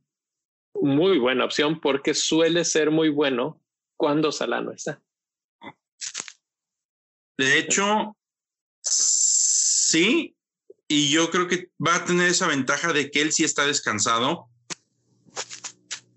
muy 0.74 1.20
buena 1.20 1.44
opción 1.44 1.82
porque 1.82 2.14
suele 2.14 2.64
ser 2.64 2.92
muy 2.92 3.10
bueno 3.10 3.62
cuando 3.98 4.32
Salah 4.32 4.62
no 4.62 4.72
está. 4.72 5.02
De 7.38 7.60
hecho, 7.60 8.16
sí, 8.80 10.38
y 10.92 11.10
yo 11.10 11.32
creo 11.32 11.48
que 11.48 11.70
va 11.80 11.96
a 11.96 12.04
tener 12.04 12.28
esa 12.28 12.48
ventaja 12.48 12.92
de 12.92 13.10
que 13.10 13.22
él 13.22 13.32
sí 13.32 13.46
está 13.46 13.66
descansado. 13.66 14.50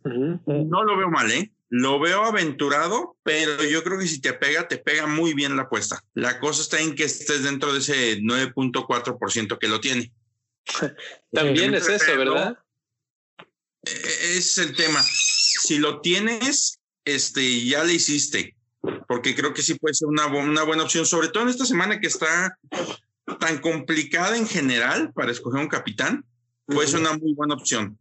No 0.03 0.85
lo 0.85 0.97
veo 0.97 1.09
mal, 1.11 1.31
¿eh? 1.31 1.53
Lo 1.69 2.01
veo 2.01 2.25
aventurado, 2.25 3.17
pero 3.23 3.63
yo 3.63 3.85
creo 3.85 4.01
que 4.01 4.09
si 4.09 4.21
te 4.21 4.33
pega, 4.33 4.67
te 4.67 4.79
pega 4.79 5.07
muy 5.07 5.33
bien 5.33 5.57
la 5.57 5.63
apuesta. 5.63 6.03
La 6.15 6.41
cosa 6.41 6.63
está 6.63 6.81
en 6.81 6.97
que 6.97 7.05
estés 7.05 7.45
dentro 7.45 7.73
de 7.73 7.79
ese 7.79 8.19
9.4% 8.19 9.59
que 9.59 9.69
lo 9.69 9.81
tiene. 9.81 10.13
También 11.33 11.75
es 11.75 11.89
eso, 11.89 12.17
¿verdad? 12.19 12.59
E-, 13.85 14.37
es 14.37 14.59
el 14.59 14.75
tema. 14.75 15.01
Si 15.05 15.79
lo 15.79 16.01
tienes, 16.01 16.81
este, 17.05 17.65
ya 17.65 17.85
le 17.85 17.95
hiciste, 17.95 18.57
porque 19.07 19.37
creo 19.37 19.55
que 19.55 19.63
sí 19.63 19.75
puede 19.75 19.95
ser 19.95 20.09
una, 20.09 20.27
una 20.27 20.65
buena 20.65 20.83
opción, 20.83 21.07
sobre 21.07 21.29
todo 21.29 21.45
en 21.45 21.51
esta 21.51 21.65
semana 21.65 22.01
que 22.01 22.09
está 22.09 22.59
tan 23.41 23.59
complicada 23.59 24.37
en 24.37 24.47
general 24.47 25.13
para 25.13 25.31
escoger 25.31 25.61
un 25.61 25.69
capitán, 25.69 26.25
pues 26.67 26.95
una 26.95 27.17
muy 27.17 27.35
buena 27.35 27.55
opción. 27.55 27.99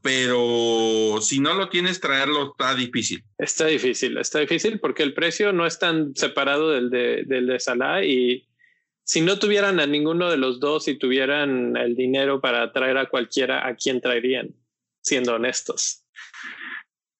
Pero 0.00 1.18
si 1.20 1.40
no 1.40 1.54
lo 1.54 1.68
tienes, 1.68 2.00
traerlo 2.00 2.52
está 2.52 2.74
difícil. 2.74 3.24
Está 3.38 3.66
difícil, 3.66 4.16
está 4.16 4.38
difícil 4.38 4.78
porque 4.78 5.02
el 5.02 5.14
precio 5.14 5.52
no 5.52 5.66
es 5.66 5.78
tan 5.78 6.14
separado 6.14 6.70
del 6.70 6.90
de, 6.90 7.24
del 7.26 7.46
de 7.46 7.58
Salah 7.58 8.04
y 8.04 8.48
si 9.04 9.20
no 9.20 9.38
tuvieran 9.38 9.80
a 9.80 9.86
ninguno 9.86 10.30
de 10.30 10.36
los 10.36 10.60
dos 10.60 10.86
y 10.86 10.96
tuvieran 10.96 11.76
el 11.76 11.96
dinero 11.96 12.40
para 12.40 12.72
traer 12.72 12.96
a 12.96 13.08
cualquiera, 13.08 13.66
¿a 13.66 13.74
quién 13.74 14.00
traerían? 14.00 14.54
Siendo 15.00 15.34
honestos. 15.34 16.04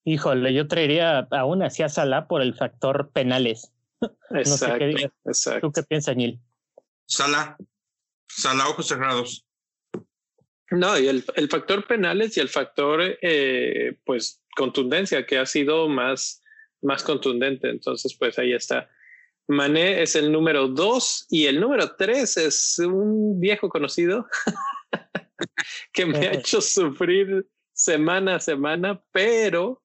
Híjole, 0.05 0.55
yo 0.55 0.69
traería 0.69 1.27
aún 1.31 1.63
así 1.63 1.83
a 1.83 1.89
Salah 1.89 2.29
por 2.29 2.43
el 2.43 2.55
factor 2.55 3.11
penales. 3.13 3.73
Exacto, 4.31 4.85
exacto. 5.27 5.69
¿Tú 5.69 5.73
qué 5.73 5.83
piensas, 5.85 6.17
Neil? 6.17 6.41
Sala, 7.12 7.59
sala 8.26 8.69
ojos 8.69 8.88
cerrados. 8.88 9.47
No, 10.71 10.99
y 10.99 11.09
el, 11.09 11.23
el 11.37 11.49
factor 11.50 11.87
penales 11.87 12.38
y 12.38 12.40
el 12.40 12.49
factor, 12.49 13.02
eh, 13.21 13.99
pues, 14.04 14.42
contundencia, 14.57 15.26
que 15.26 15.37
ha 15.37 15.45
sido 15.45 15.88
más, 15.88 16.42
más 16.81 17.02
contundente. 17.02 17.69
Entonces, 17.69 18.16
pues 18.19 18.38
ahí 18.38 18.54
está. 18.54 18.90
Mané 19.47 20.00
es 20.00 20.16
el 20.16 20.33
número 20.33 20.69
dos 20.69 21.26
y 21.28 21.45
el 21.45 21.61
número 21.61 21.95
tres 21.97 22.38
es 22.38 22.78
un 22.78 23.38
viejo 23.38 23.69
conocido 23.69 24.26
que 25.92 26.07
me 26.07 26.19
ha 26.28 26.33
hecho 26.33 26.62
sufrir 26.62 27.47
semana 27.75 28.37
a 28.37 28.40
semana, 28.40 29.02
pero 29.12 29.83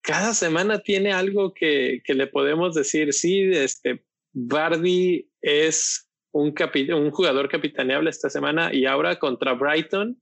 cada 0.00 0.32
semana 0.32 0.78
tiene 0.78 1.12
algo 1.12 1.52
que, 1.52 2.00
que 2.04 2.14
le 2.14 2.26
podemos 2.26 2.74
decir, 2.74 3.12
sí, 3.12 3.42
este, 3.52 4.02
Bardi 4.32 5.30
es 5.42 6.07
un, 6.32 6.54
un 6.94 7.10
jugador 7.10 7.48
capitaneable 7.48 8.10
esta 8.10 8.30
semana 8.30 8.72
y 8.72 8.86
ahora 8.86 9.18
contra 9.18 9.54
Brighton, 9.54 10.20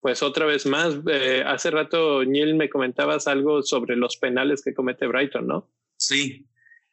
pues 0.00 0.22
otra 0.22 0.46
vez 0.46 0.66
más, 0.66 0.94
eh, 1.10 1.42
hace 1.46 1.70
rato 1.70 2.24
Neil 2.24 2.54
me 2.54 2.70
comentabas 2.70 3.26
algo 3.26 3.62
sobre 3.62 3.96
los 3.96 4.16
penales 4.16 4.62
que 4.62 4.74
comete 4.74 5.06
Brighton, 5.06 5.46
¿no? 5.46 5.70
Sí, 5.96 6.46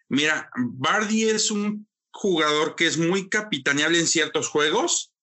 mira, 0.09 0.49
Bardi 0.55 1.25
es 1.25 1.51
un 1.51 1.87
jugador 2.11 2.75
que 2.75 2.87
es 2.87 2.97
muy 2.97 3.29
capitaneable 3.29 3.99
en 3.99 4.07
ciertos 4.07 4.47
juegos, 4.47 5.13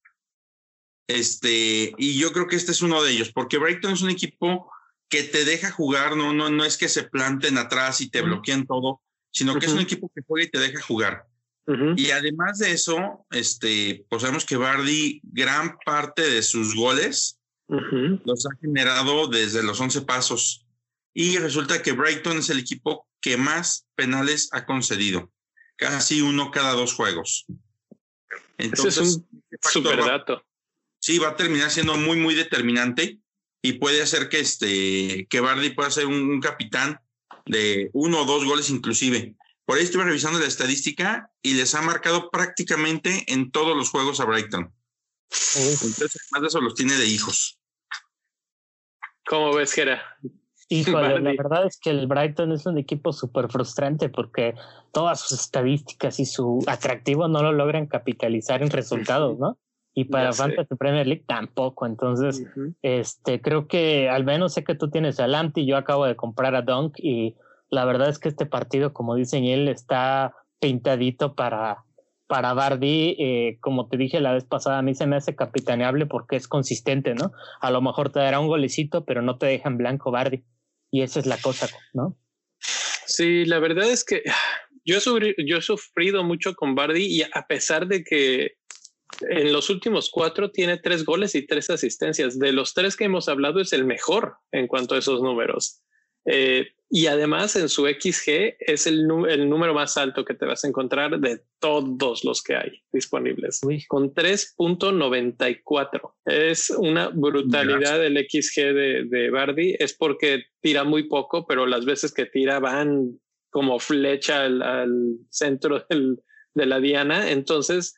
este, 1.08 1.92
y 1.98 2.18
yo 2.18 2.32
creo 2.32 2.46
que 2.46 2.56
este 2.56 2.70
es 2.70 2.82
uno 2.82 3.02
de 3.02 3.12
ellos, 3.12 3.32
porque 3.32 3.58
Brighton 3.58 3.92
es 3.92 4.02
un 4.02 4.10
equipo 4.10 4.70
que 5.08 5.24
te 5.24 5.44
deja 5.44 5.70
jugar, 5.70 6.16
no, 6.16 6.32
no, 6.32 6.48
no 6.48 6.64
es 6.64 6.78
que 6.78 6.88
se 6.88 7.02
planten 7.02 7.58
atrás 7.58 8.00
y 8.00 8.08
te 8.08 8.22
bloqueen 8.22 8.66
todo, 8.66 9.02
sino 9.30 9.58
que 9.58 9.66
es 9.66 9.72
un 9.72 9.80
equipo 9.80 10.10
que 10.14 10.22
juega 10.26 10.46
y 10.46 10.50
te 10.50 10.58
deja 10.58 10.80
jugar. 10.80 11.26
Y 11.96 12.10
además 12.10 12.58
de 12.58 12.72
eso, 12.72 13.24
este, 13.30 14.04
pues 14.08 14.22
sabemos 14.22 14.44
que 14.44 14.56
Bardi, 14.56 15.20
gran 15.22 15.78
parte 15.84 16.22
de 16.22 16.42
sus 16.42 16.74
goles 16.74 17.38
los 17.68 18.46
ha 18.46 18.56
generado 18.60 19.28
desde 19.28 19.62
los 19.62 19.80
11 19.80 20.02
pasos. 20.02 20.66
Y 21.14 21.38
resulta 21.38 21.82
que 21.82 21.92
Brighton 21.92 22.38
es 22.38 22.50
el 22.50 22.58
equipo 22.58 23.06
que 23.20 23.36
más 23.36 23.86
penales 23.94 24.48
ha 24.52 24.66
concedido, 24.66 25.30
casi 25.76 26.20
uno 26.20 26.50
cada 26.50 26.72
dos 26.72 26.94
juegos. 26.94 27.46
Entonces, 28.58 28.96
es 28.98 29.16
un 29.16 29.42
super 29.62 29.98
dato. 29.98 30.44
sí, 30.98 31.18
va 31.18 31.30
a 31.30 31.36
terminar 31.36 31.70
siendo 31.70 31.96
muy, 31.96 32.16
muy 32.16 32.34
determinante 32.34 33.20
y 33.62 33.74
puede 33.74 34.02
hacer 34.02 34.28
que, 34.28 34.40
este, 34.40 35.26
que 35.30 35.40
Bardi 35.40 35.70
pueda 35.70 35.90
ser 35.90 36.06
un 36.06 36.40
capitán 36.40 36.98
de 37.46 37.90
uno 37.92 38.22
o 38.22 38.24
dos 38.24 38.44
goles 38.44 38.70
inclusive. 38.70 39.36
Por 39.64 39.78
ahí 39.78 39.84
estuve 39.84 40.04
revisando 40.04 40.38
la 40.38 40.46
estadística 40.46 41.30
y 41.40 41.54
les 41.54 41.74
ha 41.74 41.82
marcado 41.82 42.30
prácticamente 42.30 43.24
en 43.28 43.50
todos 43.50 43.76
los 43.76 43.90
juegos 43.90 44.20
a 44.20 44.24
Brighton. 44.24 44.72
Entonces, 45.54 46.28
además 46.30 46.42
de 46.42 46.46
eso, 46.48 46.60
los 46.60 46.74
tiene 46.74 46.94
de 46.94 47.06
hijos. 47.06 47.58
¿Cómo 49.24 49.54
ves, 49.54 49.72
Gera? 49.72 50.02
Híjole, 50.68 51.20
la 51.20 51.32
verdad 51.36 51.66
es 51.66 51.78
que 51.78 51.90
el 51.90 52.06
Brighton 52.06 52.50
es 52.52 52.64
un 52.64 52.78
equipo 52.78 53.12
súper 53.12 53.50
frustrante 53.50 54.08
porque 54.08 54.54
todas 54.90 55.20
sus 55.20 55.38
estadísticas 55.38 56.18
y 56.18 56.24
su 56.24 56.64
atractivo 56.66 57.28
no 57.28 57.42
lo 57.42 57.52
logran 57.52 57.86
capitalizar 57.86 58.62
en 58.62 58.70
resultados, 58.70 59.38
¿no? 59.38 59.58
Y 59.94 60.04
para 60.04 60.32
Fantasy 60.32 60.74
Premier 60.76 61.06
League 61.06 61.24
tampoco. 61.26 61.84
Entonces, 61.84 62.42
este, 62.80 63.42
creo 63.42 63.68
que 63.68 64.08
al 64.08 64.24
menos 64.24 64.54
sé 64.54 64.64
que 64.64 64.74
tú 64.74 64.88
tienes 64.90 65.20
a 65.20 65.26
y 65.54 65.66
yo 65.66 65.76
acabo 65.76 66.06
de 66.06 66.16
comprar 66.16 66.54
a 66.54 66.62
Dunk 66.62 66.94
y 66.98 67.36
la 67.72 67.86
verdad 67.86 68.10
es 68.10 68.18
que 68.18 68.28
este 68.28 68.44
partido, 68.44 68.92
como 68.92 69.14
dice 69.14 69.38
él, 69.38 69.66
está 69.66 70.36
pintadito 70.60 71.34
para, 71.34 71.84
para 72.26 72.52
Bardi. 72.52 73.16
Eh, 73.18 73.56
como 73.60 73.88
te 73.88 73.96
dije 73.96 74.20
la 74.20 74.34
vez 74.34 74.44
pasada, 74.44 74.78
a 74.78 74.82
mí 74.82 74.94
se 74.94 75.06
me 75.06 75.16
hace 75.16 75.34
capitaneable 75.34 76.04
porque 76.04 76.36
es 76.36 76.48
consistente, 76.48 77.14
¿no? 77.14 77.32
A 77.62 77.70
lo 77.70 77.80
mejor 77.80 78.12
te 78.12 78.20
dará 78.20 78.40
un 78.40 78.48
golecito, 78.48 79.06
pero 79.06 79.22
no 79.22 79.38
te 79.38 79.46
deja 79.46 79.70
en 79.70 79.78
blanco 79.78 80.10
Bardi. 80.10 80.44
Y 80.90 81.00
esa 81.00 81.18
es 81.18 81.24
la 81.24 81.38
cosa, 81.38 81.66
¿no? 81.94 82.18
Sí, 82.58 83.46
la 83.46 83.58
verdad 83.58 83.90
es 83.90 84.04
que 84.04 84.22
yo 84.84 84.98
he, 84.98 85.34
yo 85.46 85.56
he 85.56 85.62
sufrido 85.62 86.22
mucho 86.24 86.54
con 86.54 86.74
Bardi 86.74 87.06
y 87.06 87.22
a 87.22 87.46
pesar 87.48 87.86
de 87.86 88.04
que 88.04 88.52
en 89.30 89.50
los 89.50 89.70
últimos 89.70 90.10
cuatro 90.10 90.50
tiene 90.50 90.76
tres 90.76 91.06
goles 91.06 91.34
y 91.34 91.46
tres 91.46 91.70
asistencias. 91.70 92.38
De 92.38 92.52
los 92.52 92.74
tres 92.74 92.96
que 92.96 93.04
hemos 93.04 93.30
hablado 93.30 93.62
es 93.62 93.72
el 93.72 93.86
mejor 93.86 94.34
en 94.50 94.66
cuanto 94.66 94.94
a 94.94 94.98
esos 94.98 95.22
números. 95.22 95.82
Eh, 96.26 96.66
y 96.94 97.06
además 97.06 97.56
en 97.56 97.70
su 97.70 97.86
XG 97.86 98.56
es 98.58 98.86
el, 98.86 99.08
el, 99.30 99.48
número 99.48 99.72
más 99.72 99.96
alto 99.96 100.26
que 100.26 100.34
te 100.34 100.44
vas 100.44 100.62
a 100.62 100.68
encontrar 100.68 101.18
de 101.18 101.40
todos 101.58 102.22
los 102.22 102.42
que 102.42 102.54
hay 102.54 102.82
disponibles, 102.92 103.62
con 103.88 104.12
3.94. 104.12 106.12
Es 106.26 106.68
una 106.68 107.08
brutalidad 107.08 108.04
el 108.04 108.18
XG 108.18 108.74
de, 108.74 109.04
de 109.08 109.30
Bardi. 109.30 109.74
Es 109.78 109.94
porque 109.94 110.42
tira 110.60 110.84
muy 110.84 111.08
poco, 111.08 111.46
pero 111.46 111.64
las 111.64 111.86
veces 111.86 112.12
que 112.12 112.26
tira 112.26 112.60
van 112.60 113.18
como 113.48 113.78
flecha 113.78 114.44
al, 114.44 114.60
al 114.60 115.16
centro 115.30 115.86
del, 115.88 116.18
de 116.52 116.66
la 116.66 116.78
diana. 116.78 117.30
Entonces, 117.30 117.94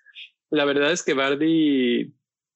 la 0.50 0.66
verdad 0.66 0.92
es 0.92 1.02
que 1.02 1.14
Bardi 1.14 2.14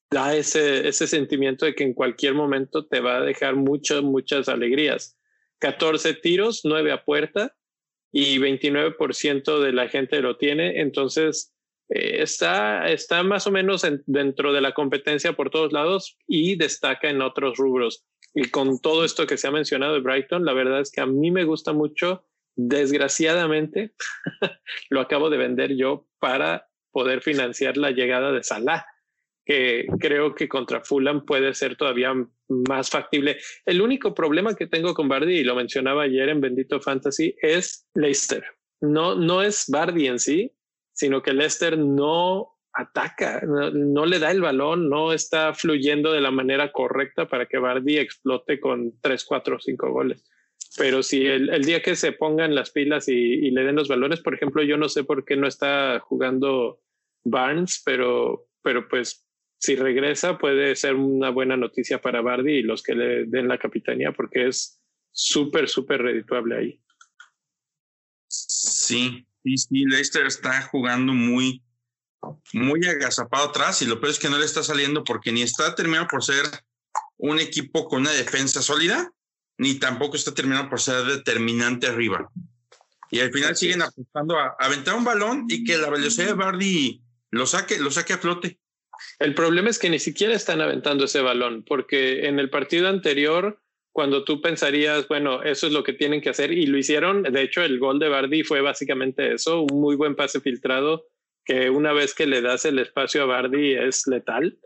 da 0.09 0.37
ese, 0.37 0.87
ese 0.87 1.09
sentimiento 1.09 1.67
de 1.67 1.75
que 1.75 1.83
en 1.83 1.95
cualquier 1.95 2.35
momento 2.35 2.87
te 2.87 3.01
va 3.01 3.17
a 3.17 3.23
dejar 3.23 3.57
muchas, 3.57 4.03
muchas 4.03 4.49
alegrías. 4.49 5.18
14 5.59 6.15
tiros, 6.15 6.63
9 6.65 6.93
a 6.93 7.05
puerta 7.05 7.55
y 8.13 8.39
29% 8.39 9.61
de 9.61 9.73
la 9.73 9.89
gente 9.89 10.21
lo 10.21 10.37
tiene. 10.37 10.81
Entonces, 10.81 11.55
eh, 11.91 12.23
está, 12.23 12.89
está 12.89 13.23
más 13.23 13.47
o 13.47 13.51
menos 13.51 13.87
dentro 14.07 14.53
de 14.53 14.61
la 14.61 14.73
competencia 14.73 15.33
por 15.33 15.51
todos 15.51 15.73
lados 15.73 16.17
y 16.27 16.57
destaca 16.57 17.11
en 17.11 17.23
otros 17.23 17.57
rubros. 17.57 18.05
Y 18.35 18.51
con 18.51 18.81
todo 18.81 19.05
esto 19.05 19.27
que 19.27 19.39
se 19.39 19.49
ha 19.49 19.51
mencionado 19.51 19.95
de 19.95 20.01
Brighton, 20.01 20.45
la 20.45 20.53
verdad 20.53 20.81
es 20.81 20.91
que 20.91 21.01
a 21.01 21.07
mí 21.07 21.31
me 21.31 21.45
gusta 21.45 21.73
mucho. 21.73 22.25
Desgraciadamente, 22.61 23.95
lo 24.91 25.01
acabo 25.01 25.31
de 25.31 25.39
vender 25.39 25.77
yo 25.77 26.09
para 26.19 26.69
poder 26.91 27.23
financiar 27.23 27.77
la 27.77 27.93
llegada 27.93 28.33
de 28.33 28.43
Salah 28.43 28.85
que 29.49 29.87
creo 29.99 30.35
que 30.35 30.47
contra 30.47 30.85
Fulham 30.85 31.25
puede 31.25 31.55
ser 31.55 31.75
todavía 31.75 32.13
más 32.49 32.91
factible. 32.91 33.39
El 33.65 33.81
único 33.81 34.13
problema 34.13 34.55
que 34.55 34.67
tengo 34.67 34.93
con 34.93 35.09
Bardi, 35.09 35.39
y 35.39 35.45
lo 35.45 35.55
mencionaba 35.55 36.03
ayer 36.03 36.29
en 36.29 36.43
Bendito 36.43 36.83
Fantasy, 36.83 37.35
es 37.41 37.89
Leicester. 37.95 38.45
No, 38.83 39.15
no 39.15 39.43
es 39.43 39.65
Bardi 39.69 40.07
en 40.07 40.19
sí, 40.19 40.53
sino 40.93 41.23
que 41.23 41.33
Leicester 41.33 41.79
no 41.79 42.59
ataca, 42.75 43.41
no, 43.41 44.05
le 44.05 44.19
da 44.19 44.31
el 44.31 44.43
balón, 44.43 44.91
no 44.91 45.15
está 45.15 45.55
fluyendo 45.55 46.13
de 46.13 46.21
la 46.21 46.31
manera 46.31 46.71
correcta 46.71 47.27
para 47.27 47.47
que 47.47 47.57
Bardi 47.57 47.97
explote 47.97 48.61
con 48.61 49.01
3, 49.01 49.25
4, 49.25 49.61
5 49.61 49.91
goles. 49.91 50.31
Pero 50.77 51.03
si 51.03 51.25
el, 51.25 51.65
día 51.65 51.81
que 51.81 51.97
se 51.97 52.13
pongan 52.13 52.55
las 52.55 52.71
pilas 52.71 53.09
y, 53.09 53.15
y, 53.15 53.51
le 53.51 53.65
den 53.65 53.77
los 53.77 53.89
balones, 53.89 54.21
por 54.21 54.35
ejemplo, 54.35 54.63
yo 54.63 54.77
no 54.77 54.91
sé 54.91 55.05
por 55.05 55.25
qué 55.25 55.37
no 55.37 55.49
está 55.49 56.01
jugando 56.01 56.83
Barnes, 57.25 57.83
pero, 57.85 58.47
pero 58.63 58.87
pues 58.87 59.25
si 59.59 59.77
regresa 59.77 60.39
puede 60.39 60.77
ser 60.77 60.95
una 60.95 61.31
buena 61.31 61.57
noticia 61.57 62.01
para 62.01 62.21
Bardi 62.21 62.59
y 62.59 62.63
los 62.63 62.83
que 62.83 62.95
le 62.95 63.25
den 63.27 63.49
la 63.49 63.59
capitanía 63.59 64.13
porque 64.13 64.49
es 64.49 64.81
súper, 65.11 65.69
súper 65.69 66.03
redituable 66.03 66.57
ahí. 66.57 66.81
Sí, 68.29 69.27
sí, 69.43 69.59
sí, 69.59 69.85
Leicester 69.85 70.27
está 70.27 70.63
jugando 70.63 71.13
muy, 71.13 71.63
muy 72.53 72.87
agazapado 72.87 73.49
atrás 73.49 73.83
y 73.83 73.87
lo 73.87 74.01
peor 74.01 74.13
es 74.13 74.19
que 74.19 74.31
no 74.31 74.39
le 74.39 74.45
está 74.45 74.63
saliendo 74.63 75.03
porque 75.03 75.33
ni 75.33 75.43
está 75.43 75.75
terminado 75.75 76.07
por 76.07 76.23
ser 76.23 76.45
un 77.17 77.41
equipo 77.41 77.89
con 77.89 78.03
una 78.03 78.13
defensa 78.13 78.63
sólida, 78.63 79.13
ni 79.57 79.75
tampoco 79.75 80.17
está 80.17 80.33
terminado 80.33 80.69
por 80.69 80.81
ser 80.81 81.05
determinante 81.05 81.89
arriba. 81.89 82.31
Y 83.11 83.21
al 83.21 83.33
final 83.33 83.57
siguen 83.57 83.83
apostando 83.83 84.39
a, 84.39 84.55
aventar 84.59 84.95
un 84.95 85.05
balón 85.05 85.47
y 85.49 85.65
que 85.65 85.79
la 85.79 85.91
velocidad 85.91 86.27
de 86.27 86.35
Bardi 86.35 87.03
lo 87.31 87.47
saque, 87.47 87.79
lo 87.79 87.91
saque 87.91 88.13
a 88.13 88.19
flote. 88.19 88.61
El 89.19 89.35
problema 89.35 89.71
es 89.71 89.79
que 89.79 89.91
ni 89.91 89.99
siquiera 89.99 90.35
están 90.35 90.61
aventando 90.61 91.05
ese 91.05 91.21
balón, 91.21 91.65
porque 91.65 92.27
en 92.27 92.39
el 92.39 92.51
partido 92.51 92.89
anterior, 92.89 93.61
cuando 93.93 94.25
tú 94.25 94.41
pensarías, 94.41 95.09
bueno, 95.09 95.43
eso 95.43 95.67
es 95.67 95.73
lo 95.73 95.83
que 95.83 95.93
tienen 95.93 96.21
que 96.21 96.31
hacer, 96.31 96.53
y 96.53 96.67
lo 96.67 96.79
hicieron, 96.79 97.23
de 97.23 97.43
hecho, 97.43 97.63
el 97.63 97.79
gol 97.79 97.99
de 97.99 98.09
Bardi 98.09 98.45
fue 98.45 98.61
básicamente 98.61 99.33
eso, 99.33 99.63
un 99.63 99.81
muy 99.81 99.97
buen 99.97 100.15
pase 100.15 100.41
filtrado, 100.41 101.07
que 101.45 101.71
una 101.71 101.93
vez 101.93 102.15
que 102.15 102.27
le 102.27 102.43
das 102.43 102.65
el 102.65 102.79
espacio 102.79 103.23
a 103.23 103.27
Bardi 103.27 103.75
es 103.75 104.07
letal, 104.07 104.59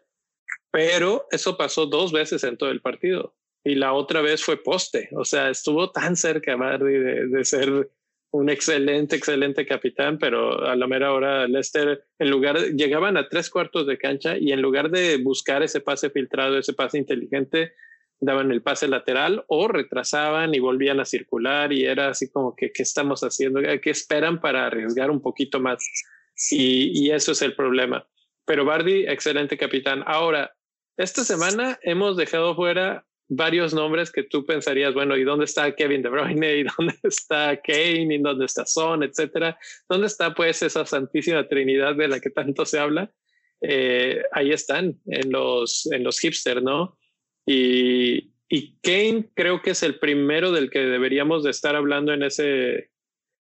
pero 0.71 1.27
eso 1.31 1.57
pasó 1.57 1.87
dos 1.87 2.13
veces 2.13 2.45
en 2.45 2.57
todo 2.57 2.71
el 2.71 2.81
partido. 2.81 3.35
Y 3.65 3.77
la 3.77 3.93
otra 3.93 4.23
vez 4.23 4.43
fue 4.43 4.61
poste, 4.61 5.09
o 5.13 5.25
sea, 5.25 5.49
estuvo 5.49 5.93
tan 5.93 6.17
cerca 6.17 6.57
Bardi 6.57 6.95
de, 6.95 7.29
de 7.29 7.45
ser 7.45 7.91
un 8.33 8.49
excelente, 8.49 9.15
excelente 9.17 9.67
capitán, 9.67 10.19
pero 10.19 10.65
a 10.67 10.75
la 10.75 10.87
mera 10.87 11.13
hora 11.13 11.47
Lester, 11.47 12.07
en 12.19 12.31
lugar, 12.31 12.59
llegaban 12.75 13.17
a 13.19 13.29
tres 13.29 13.51
cuartos 13.51 13.87
de 13.87 13.99
cancha 13.99 14.39
y 14.39 14.53
en 14.53 14.63
lugar 14.63 14.91
de 14.91 15.19
buscar 15.19 15.63
ese 15.63 15.81
pase 15.81 16.09
filtrado, 16.09 16.59
ese 16.59 16.73
pase 16.73 16.97
inteligente, 16.97 17.75
daban 18.21 18.51
el 18.51 18.63
pase 18.63 18.89
lateral 18.89 19.45
o 19.49 19.69
retrasaban 19.69 20.55
y 20.55 20.61
volvían 20.61 20.99
a 20.99 21.05
circular 21.05 21.73
y 21.73 21.85
era 21.85 22.09
así 22.09 22.31
como 22.31 22.57
que, 22.57 22.73
¿qué 22.73 22.83
estamos 22.83 23.21
haciendo? 23.23 23.61
¿Qué 23.61 23.91
esperan 23.91 24.41
para 24.41 24.67
arriesgar 24.67 25.11
un 25.11 25.21
poquito 25.21 25.61
más? 25.61 25.87
Y, 26.51 26.91
y 26.99 27.11
eso 27.11 27.33
es 27.33 27.43
el 27.43 27.55
problema. 27.55 28.09
Pero 28.47 28.65
Bardi, 28.65 29.05
excelente 29.07 29.59
capitán. 29.59 30.03
Ahora, 30.07 30.55
esta 30.97 31.23
semana 31.25 31.79
hemos 31.83 32.17
dejado 32.17 32.55
fuera 32.57 33.05
varios 33.35 33.73
nombres 33.73 34.11
que 34.11 34.25
tú 34.25 34.45
pensarías, 34.45 34.93
bueno, 34.93 35.17
¿y 35.17 35.25
dónde 35.25 35.47
está 35.47 35.75
Kevin 35.75 36.03
De 36.03 36.11
Bruyne? 36.11 36.57
¿Y 36.59 36.65
dónde 36.65 36.95
está 37.03 37.59
Kane? 37.61 38.15
¿Y 38.15 38.19
dónde 38.19 38.45
está 38.45 38.67
Son? 38.67 39.03
Etcétera. 39.03 39.59
¿Dónde 39.89 40.07
está 40.07 40.35
pues 40.35 40.63
esa 40.63 40.85
santísima 40.85 41.49
trinidad 41.49 41.95
de 41.95 42.09
la 42.09 42.21
que 42.21 42.31
tanto 42.31 42.67
se 42.67 42.79
habla? 42.79 43.11
Eh, 43.63 44.23
ahí 44.33 44.53
están, 44.53 45.01
en 45.07 45.31
los, 45.31 45.87
en 45.93 46.05
los 46.05 46.19
hipster, 46.19 46.63
¿no? 46.63 46.99
Y, 47.47 48.33
y 48.49 48.77
Kane 48.83 49.31
creo 49.35 49.63
que 49.63 49.71
es 49.71 49.83
el 49.83 49.99
primero 49.99 50.53
del 50.53 50.69
que 50.69 50.81
deberíamos 50.81 51.43
de 51.43 51.51
estar 51.51 51.75
hablando 51.75 52.13
en, 52.13 52.25
ese, 52.25 52.91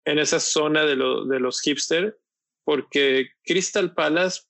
en 0.06 0.18
esa 0.18 0.40
zona 0.40 0.86
de, 0.86 0.96
de 0.96 1.40
los 1.40 1.62
hipster, 1.62 2.18
porque 2.64 3.30
Crystal 3.44 3.94
Palace, 3.94 4.42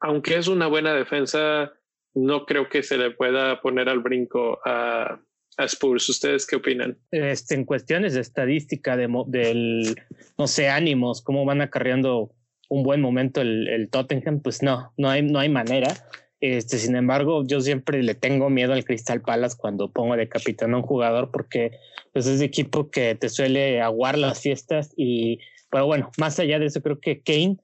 aunque 0.00 0.36
es 0.36 0.46
una 0.46 0.66
buena 0.66 0.92
defensa, 0.92 1.72
no 2.14 2.46
creo 2.46 2.68
que 2.68 2.82
se 2.82 2.98
le 2.98 3.10
pueda 3.10 3.60
poner 3.60 3.88
al 3.88 4.00
brinco 4.00 4.58
a, 4.64 5.20
a 5.56 5.64
Spurs. 5.64 6.08
¿Ustedes 6.08 6.46
qué 6.46 6.56
opinan? 6.56 6.98
Este, 7.10 7.54
en 7.54 7.64
cuestiones 7.64 8.14
de 8.14 8.20
estadística, 8.20 8.96
de, 8.96 9.08
del, 9.26 9.96
no 10.38 10.46
sé, 10.46 10.68
ánimos, 10.68 11.22
cómo 11.22 11.44
van 11.44 11.60
acarreando 11.60 12.32
un 12.68 12.82
buen 12.82 13.00
momento 13.00 13.40
el, 13.40 13.68
el, 13.68 13.90
Tottenham, 13.90 14.40
pues 14.40 14.62
no, 14.62 14.92
no 14.96 15.10
hay, 15.10 15.22
no 15.22 15.38
hay 15.38 15.48
manera. 15.48 15.94
Este, 16.40 16.78
sin 16.78 16.96
embargo, 16.96 17.44
yo 17.46 17.60
siempre 17.60 18.02
le 18.02 18.14
tengo 18.14 18.50
miedo 18.50 18.72
al 18.72 18.84
Crystal 18.84 19.20
Palace 19.20 19.56
cuando 19.56 19.92
pongo 19.92 20.16
de 20.16 20.28
capitán 20.28 20.74
a 20.74 20.78
un 20.78 20.82
jugador 20.82 21.30
porque 21.30 21.72
pues, 22.12 22.26
es 22.26 22.40
de 22.40 22.46
equipo 22.46 22.90
que 22.90 23.14
te 23.14 23.28
suele 23.28 23.80
aguar 23.80 24.18
las 24.18 24.40
fiestas 24.40 24.92
y, 24.96 25.38
pero 25.70 25.86
bueno, 25.86 26.10
más 26.18 26.38
allá 26.40 26.58
de 26.58 26.66
eso, 26.66 26.82
creo 26.82 26.98
que 26.98 27.22
Kane 27.22 27.58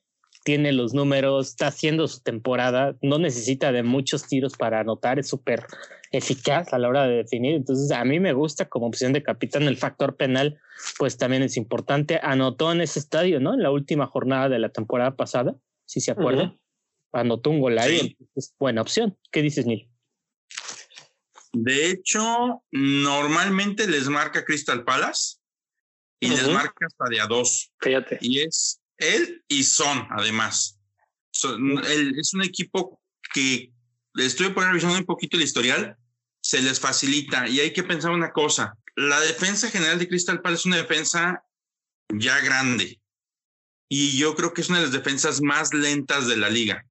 tiene 0.44 0.72
los 0.72 0.94
números, 0.94 1.48
está 1.48 1.68
haciendo 1.68 2.08
su 2.08 2.20
temporada, 2.20 2.96
no 3.02 3.18
necesita 3.18 3.72
de 3.72 3.82
muchos 3.82 4.26
tiros 4.26 4.54
para 4.56 4.80
anotar, 4.80 5.18
es 5.18 5.28
súper 5.28 5.64
eficaz 6.10 6.72
a 6.72 6.78
la 6.78 6.88
hora 6.88 7.06
de 7.06 7.16
definir. 7.16 7.54
Entonces, 7.54 7.90
a 7.90 8.04
mí 8.04 8.20
me 8.20 8.32
gusta 8.32 8.68
como 8.68 8.86
opción 8.86 9.12
de 9.12 9.22
capitán. 9.22 9.64
El 9.64 9.76
factor 9.76 10.16
penal, 10.16 10.58
pues 10.98 11.16
también 11.16 11.42
es 11.42 11.56
importante. 11.56 12.18
Anotó 12.22 12.72
en 12.72 12.80
ese 12.80 12.98
estadio, 12.98 13.40
¿no? 13.40 13.54
En 13.54 13.62
la 13.62 13.70
última 13.70 14.06
jornada 14.06 14.48
de 14.48 14.58
la 14.58 14.70
temporada 14.70 15.16
pasada, 15.16 15.54
si 15.84 16.00
se 16.00 16.10
acuerdan. 16.10 16.58
Anotó 17.12 17.50
un 17.50 17.60
gol 17.60 17.78
ahí, 17.78 18.16
es 18.34 18.54
buena 18.58 18.82
opción. 18.82 19.16
¿Qué 19.30 19.42
dices, 19.42 19.66
Neil? 19.66 19.88
De 21.52 21.90
hecho, 21.90 22.62
normalmente 22.70 23.88
les 23.88 24.08
marca 24.08 24.44
Crystal 24.44 24.84
Palace 24.84 25.38
y 26.20 26.28
les 26.28 26.46
marca 26.48 26.86
hasta 26.86 27.04
de 27.08 27.20
a 27.20 27.26
dos. 27.26 27.72
Fíjate. 27.80 28.18
Y 28.20 28.40
es 28.40 28.80
él 28.98 29.44
y 29.48 29.64
Son, 29.64 30.06
además. 30.10 30.78
es 31.32 32.34
un 32.34 32.42
equipo 32.42 33.00
que 33.32 33.72
estoy 34.16 34.50
por 34.50 34.64
revisando 34.64 34.98
un 34.98 35.04
poquito 35.04 35.36
el 35.36 35.44
historial, 35.44 35.96
se 36.40 36.62
les 36.62 36.80
facilita 36.80 37.48
y 37.48 37.60
hay 37.60 37.72
que 37.72 37.82
pensar 37.82 38.10
una 38.10 38.32
cosa. 38.32 38.74
La 38.96 39.20
defensa 39.20 39.70
general 39.70 39.98
de 39.98 40.08
Crystal 40.08 40.40
Palace 40.40 40.60
es 40.60 40.66
una 40.66 40.76
defensa 40.76 41.44
ya 42.08 42.40
grande 42.40 43.00
y 43.88 44.18
yo 44.18 44.34
creo 44.34 44.52
que 44.52 44.60
es 44.60 44.68
una 44.68 44.78
de 44.78 44.84
las 44.84 44.92
defensas 44.92 45.40
más 45.40 45.72
lentas 45.72 46.28
de 46.28 46.36
la 46.36 46.50
liga. 46.50 46.84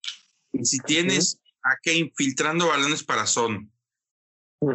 Y 0.54 0.66
si 0.66 0.80
tienes 0.80 1.40
a 1.64 1.76
Kane 1.84 2.12
filtrando 2.16 2.68
balones 2.68 3.04
para 3.04 3.28
Son 3.28 3.72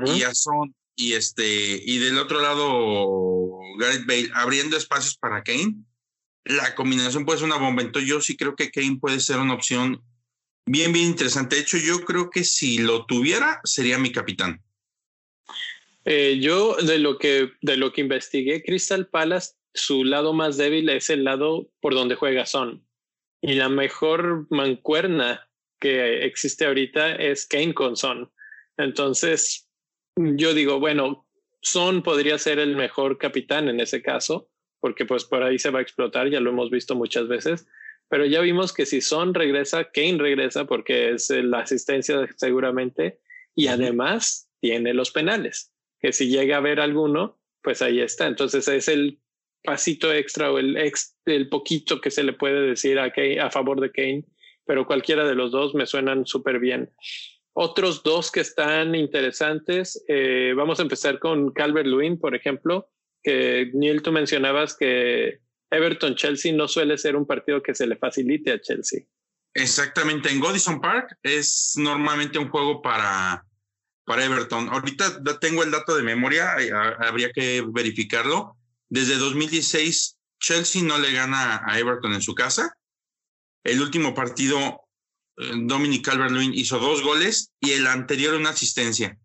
y 0.07 0.23
a 0.23 0.35
Son 0.35 0.75
y 0.95 1.15
este 1.15 1.81
y 1.85 1.99
del 1.99 2.19
otro 2.19 2.41
lado 2.41 3.59
Gareth 3.79 4.07
Bale 4.07 4.31
abriendo 4.35 4.77
espacios 4.77 5.17
para 5.17 5.43
Kane, 5.43 5.85
la 6.45 6.75
combinación 6.75 7.25
puede 7.25 7.39
ser 7.39 7.47
una 7.47 7.59
bomba. 7.59 7.83
Yo 8.05 8.21
sí 8.21 8.37
creo 8.37 8.57
que 8.57 8.71
Kane 8.71 8.99
puede 9.01 9.21
ser 9.21 9.39
una 9.39 9.55
opción 9.55 10.03
bien, 10.67 10.93
bien 10.93 11.07
interesante. 11.07 11.57
De 11.57 11.63
hecho, 11.63 11.79
yo 11.79 12.05
creo 12.05 12.31
que 12.31 12.45
si 12.45 12.79
lo 12.79 13.07
tuviera, 13.07 13.61
sería 13.65 13.99
mi 13.99 14.13
capitán. 14.13 14.61
Eh, 16.05 16.39
yo 16.41 16.77
de 16.77 16.99
lo 16.99 17.19
que 17.19 17.53
de 17.61 17.77
lo 17.77 17.93
que 17.93 18.01
investigué, 18.01 18.63
Crystal 18.63 19.07
Palace, 19.07 19.53
su 19.73 20.05
lado 20.05 20.33
más 20.33 20.57
débil 20.57 20.89
es 20.89 21.11
el 21.11 21.25
lado 21.25 21.69
por 21.81 21.95
donde 21.95 22.17
juega 22.17 22.47
Son. 22.47 22.85
Y 23.41 23.55
la 23.55 23.69
mejor 23.69 24.47
mancuerna 24.51 25.49
que 25.81 26.25
existe 26.25 26.65
ahorita 26.67 27.15
es 27.17 27.47
Kane 27.47 27.75
con 27.75 27.97
Son. 27.97 28.31
Entonces, 28.77 29.69
yo 30.17 30.55
digo, 30.55 30.81
bueno, 30.81 31.27
Son 31.61 32.03
podría 32.03 32.39
ser 32.39 32.59
el 32.59 32.77
mejor 32.77 33.19
capitán 33.19 33.69
en 33.69 33.81
ese 33.81 34.03
caso, 34.03 34.49
porque 34.83 35.07
pues 35.07 35.25
por 35.25 35.45
ahí 35.45 35.61
se 35.61 35.71
va 35.71 35.79
a 35.79 35.83
explotar, 35.83 36.29
ya 36.29 36.41
lo 36.41 36.51
hemos 36.51 36.69
visto 36.69 36.97
muchas 36.97 37.29
veces, 37.29 37.69
pero 38.09 38.27
ya 38.27 38.41
vimos 38.41 38.75
que 38.75 38.85
si 38.85 39.01
Son 39.01 39.33
regresa, 39.33 39.85
Kane 39.93 40.19
regresa 40.19 40.67
porque 40.67 41.13
es 41.13 41.31
la 41.31 41.61
asistencia 41.61 42.29
seguramente 42.37 43.21
y 43.55 43.69
además 43.69 44.51
tiene 44.61 44.93
los 44.93 45.13
penales, 45.13 45.73
que 46.01 46.13
si 46.13 46.29
llega 46.29 46.57
a 46.57 46.59
haber 46.59 46.81
alguno, 46.81 47.39
pues 47.63 47.81
ahí 47.81 48.01
está. 48.01 48.27
Entonces 48.27 48.67
es 48.67 48.89
el 48.89 49.21
pasito 49.63 50.13
extra 50.13 50.51
o 50.51 50.59
el, 50.59 50.77
ex, 50.77 51.17
el 51.27 51.49
poquito 51.49 52.01
que 52.01 52.11
se 52.11 52.25
le 52.25 52.33
puede 52.33 52.61
decir 52.61 52.99
a, 52.99 53.13
Kane, 53.13 53.39
a 53.39 53.53
favor 53.53 53.81
de 53.81 53.93
Kane 53.93 54.25
pero 54.65 54.87
cualquiera 54.87 55.27
de 55.27 55.35
los 55.35 55.51
dos 55.51 55.75
me 55.75 55.87
suenan 55.87 56.27
súper 56.27 56.59
bien. 56.59 56.91
Otros 57.53 58.03
dos 58.03 58.31
que 58.31 58.41
están 58.41 58.95
interesantes, 58.95 60.03
eh, 60.09 60.55
vamos 60.57 60.79
a 60.79 60.83
empezar 60.83 61.19
con 61.19 61.53
Calvert 61.53 61.87
Lewin, 61.87 62.19
por 62.19 62.35
ejemplo, 62.35 62.89
que 63.23 63.71
Neil, 63.75 64.03
tú 64.03 64.13
mencionabas 64.13 64.77
que 64.77 65.41
Everton-Chelsea 65.71 66.53
no 66.53 66.69
suele 66.69 66.99
ser 66.99 67.17
un 67.17 67.27
partido 67.27 67.63
que 67.63 67.75
se 67.75 67.87
le 67.87 67.97
facilite 67.97 68.53
a 68.53 68.61
Chelsea. 68.61 69.05
Exactamente, 69.55 70.31
en 70.31 70.41
Godison 70.41 70.81
Park 70.81 71.19
es 71.23 71.75
normalmente 71.77 72.39
un 72.39 72.49
juego 72.49 72.81
para, 72.81 73.45
para 74.05 74.25
Everton. 74.25 74.69
Ahorita 74.69 75.23
tengo 75.41 75.63
el 75.63 75.71
dato 75.71 75.97
de 75.97 76.03
memoria, 76.03 76.57
habría 76.99 77.31
que 77.33 77.63
verificarlo. 77.67 78.57
Desde 78.89 79.17
2016, 79.17 80.19
Chelsea 80.41 80.83
no 80.83 80.99
le 80.99 81.13
gana 81.13 81.63
a 81.67 81.79
Everton 81.79 82.15
en 82.15 82.23
su 82.23 82.35
casa. 82.35 82.77
El 83.65 83.81
último 83.81 84.15
partido, 84.15 84.81
eh, 85.37 85.53
Dominic 85.55 86.05
Calvert-Lewin 86.07 86.53
hizo 86.55 86.79
dos 86.79 87.03
goles 87.03 87.53
y 87.61 87.73
el 87.73 87.87
anterior 87.87 88.35
una 88.35 88.51
asistencia. 88.51 89.19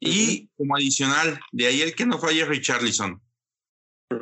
Y 0.00 0.48
como 0.56 0.76
adicional, 0.76 1.40
de 1.52 1.66
ahí 1.66 1.82
el 1.82 1.94
que 1.94 2.06
no 2.06 2.18
falla 2.18 2.42
es 2.42 2.48
Richarlison. 2.48 3.20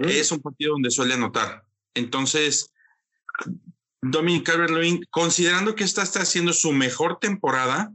Es 0.01 0.33
un 0.33 0.41
partido 0.41 0.73
donde 0.73 0.91
suele 0.91 1.15
anotar. 1.15 1.65
Entonces, 1.95 2.73
Dominic 4.03 4.47
Calvert-Lewin, 4.47 5.05
considerando 5.11 5.75
que 5.75 5.85
esta 5.85 6.03
está 6.03 6.23
haciendo 6.23 6.53
su 6.53 6.73
mejor 6.73 7.19
temporada, 7.19 7.93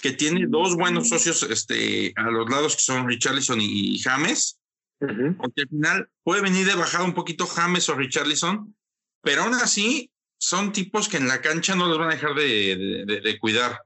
que 0.00 0.12
tiene 0.12 0.46
dos 0.48 0.76
buenos 0.76 1.08
socios 1.08 1.42
este, 1.42 2.12
a 2.16 2.30
los 2.30 2.48
lados 2.48 2.76
que 2.76 2.82
son 2.82 3.08
Richarlison 3.08 3.58
y, 3.60 3.98
James, 3.98 4.58
porque 4.98 5.62
al 5.62 5.68
final 5.68 6.08
puede 6.22 6.42
venir 6.42 6.66
de 6.66 6.76
bajada 6.76 7.04
un 7.04 7.14
poquito 7.14 7.46
James 7.46 7.88
o 7.88 7.94
Richarlison, 7.94 8.74
pero 9.20 9.42
aún 9.42 9.54
así 9.54 10.10
son 10.38 10.72
tipos 10.72 11.08
que 11.08 11.16
en 11.16 11.28
la 11.28 11.40
cancha 11.40 11.74
no 11.74 11.88
los 11.88 11.98
van 11.98 12.10
a 12.10 12.14
dejar 12.14 12.34
de, 12.34 13.38
cuidar. 13.40 13.80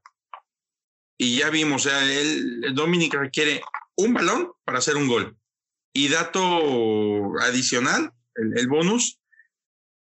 Y 1.19 1.39
ya 1.39 1.49
vimos, 1.49 1.87
o 1.87 1.89
sea, 1.89 2.05
el 2.05 2.75
Dominic 2.75 3.15
requiere 3.15 3.63
un 3.97 4.13
balón 4.13 4.53
para 4.65 4.79
hacer 4.79 4.97
un 4.97 5.09
gol. 5.09 5.37
Y 5.97 6.09
dato 6.09 7.39
adicional, 7.41 8.13
el 8.35 8.69
bonus, 8.69 9.19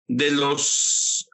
de 0.08 0.32
los 0.32 1.28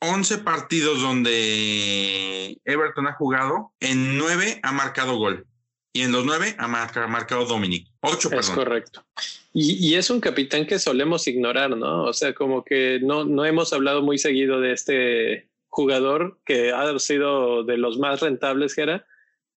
11 0.00 0.38
partidos 0.38 1.02
donde 1.02 2.56
Everton 2.64 3.08
ha 3.08 3.14
jugado, 3.14 3.72
en 3.80 4.16
9 4.16 4.60
ha 4.62 4.70
marcado 4.70 5.16
gol. 5.16 5.44
Y 5.92 6.02
en 6.02 6.12
los 6.12 6.24
9 6.24 6.54
ha, 6.56 6.68
marcado 6.68 7.46
Dominic. 7.46 7.88
8, 8.02 8.30
Es 8.34 8.50
correcto. 8.50 9.04
Y, 9.52 9.92
es 9.94 10.08
un 10.10 10.20
capitán 10.20 10.64
que 10.64 10.78
solemos 10.78 11.26
ignorar, 11.26 11.76
¿no? 11.76 12.04
O 12.04 12.12
sea, 12.12 12.34
como 12.34 12.64
que 12.64 13.00
no, 13.02 13.24
no 13.24 13.44
hemos 13.44 13.72
hablado 13.72 14.02
muy 14.02 14.18
seguido 14.18 14.60
de 14.60 14.72
este 14.72 15.48
jugador 15.66 16.38
que 16.44 16.70
ha 16.70 16.96
sido 17.00 17.64
de 17.64 17.76
los 17.76 17.98
más 17.98 18.20
rentables 18.20 18.76
que 18.76 18.82
era, 18.82 19.06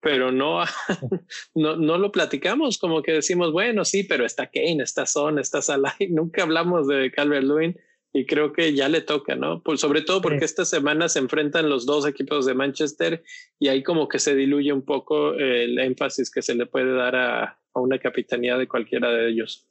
pero 0.01 0.31
no, 0.31 0.63
no, 1.55 1.75
no 1.77 1.97
lo 1.97 2.11
platicamos, 2.11 2.77
como 2.77 3.01
que 3.01 3.13
decimos, 3.13 3.51
bueno, 3.51 3.85
sí, 3.85 4.03
pero 4.03 4.25
está 4.25 4.47
Kane, 4.47 4.83
está 4.83 5.05
Son, 5.05 5.39
está 5.39 5.61
Salah, 5.61 5.95
nunca 6.09 6.43
hablamos 6.43 6.87
de 6.87 7.11
Calvert 7.11 7.45
Lewin 7.45 7.79
y 8.13 8.25
creo 8.25 8.51
que 8.51 8.73
ya 8.73 8.89
le 8.89 9.01
toca, 9.01 9.35
¿no? 9.35 9.63
Pues 9.63 9.79
sobre 9.79 10.01
todo 10.01 10.21
porque 10.21 10.43
esta 10.43 10.65
semana 10.65 11.07
se 11.07 11.19
enfrentan 11.19 11.69
los 11.69 11.85
dos 11.85 12.05
equipos 12.05 12.45
de 12.45 12.53
Manchester 12.53 13.23
y 13.57 13.69
ahí 13.69 13.83
como 13.83 14.09
que 14.09 14.19
se 14.19 14.35
diluye 14.35 14.73
un 14.73 14.83
poco 14.83 15.33
el 15.33 15.79
énfasis 15.79 16.29
que 16.29 16.41
se 16.41 16.55
le 16.55 16.65
puede 16.65 16.93
dar 16.93 17.15
a, 17.15 17.57
una 17.73 17.99
capitanía 17.99 18.57
de 18.57 18.67
cualquiera 18.67 19.09
de 19.11 19.29
ellos. 19.29 19.65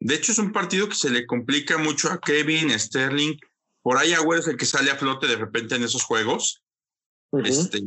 De 0.00 0.14
hecho, 0.14 0.32
es 0.32 0.38
un 0.38 0.50
partido 0.50 0.88
que 0.88 0.96
se 0.96 1.10
le 1.10 1.26
complica 1.26 1.78
mucho 1.78 2.10
a 2.10 2.20
Kevin, 2.20 2.76
Sterling. 2.76 3.36
Por 3.82 3.96
ahí 3.96 4.12
Agüero 4.12 4.40
es 4.40 4.48
el 4.48 4.56
que 4.56 4.66
sale 4.66 4.90
a 4.90 4.96
flote 4.96 5.28
de 5.28 5.36
repente 5.36 5.76
en 5.76 5.84
esos 5.84 6.02
juegos. 6.02 6.64
este, 7.44 7.80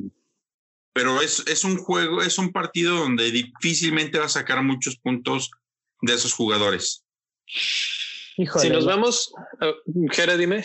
pero 0.94 1.22
es, 1.22 1.44
es 1.48 1.64
un 1.64 1.78
juego, 1.78 2.22
es 2.22 2.38
un 2.38 2.52
partido 2.52 2.96
donde 2.98 3.32
difícilmente 3.32 4.20
va 4.20 4.26
a 4.26 4.30
sacar 4.30 4.64
muchos 4.64 4.98
puntos 4.98 5.52
de 6.02 6.14
esos 6.14 6.34
jugadores 6.34 7.06
si 8.36 8.70
nos 8.70 8.86
vamos, 8.86 9.34
Jera, 10.12 10.38
dime. 10.38 10.64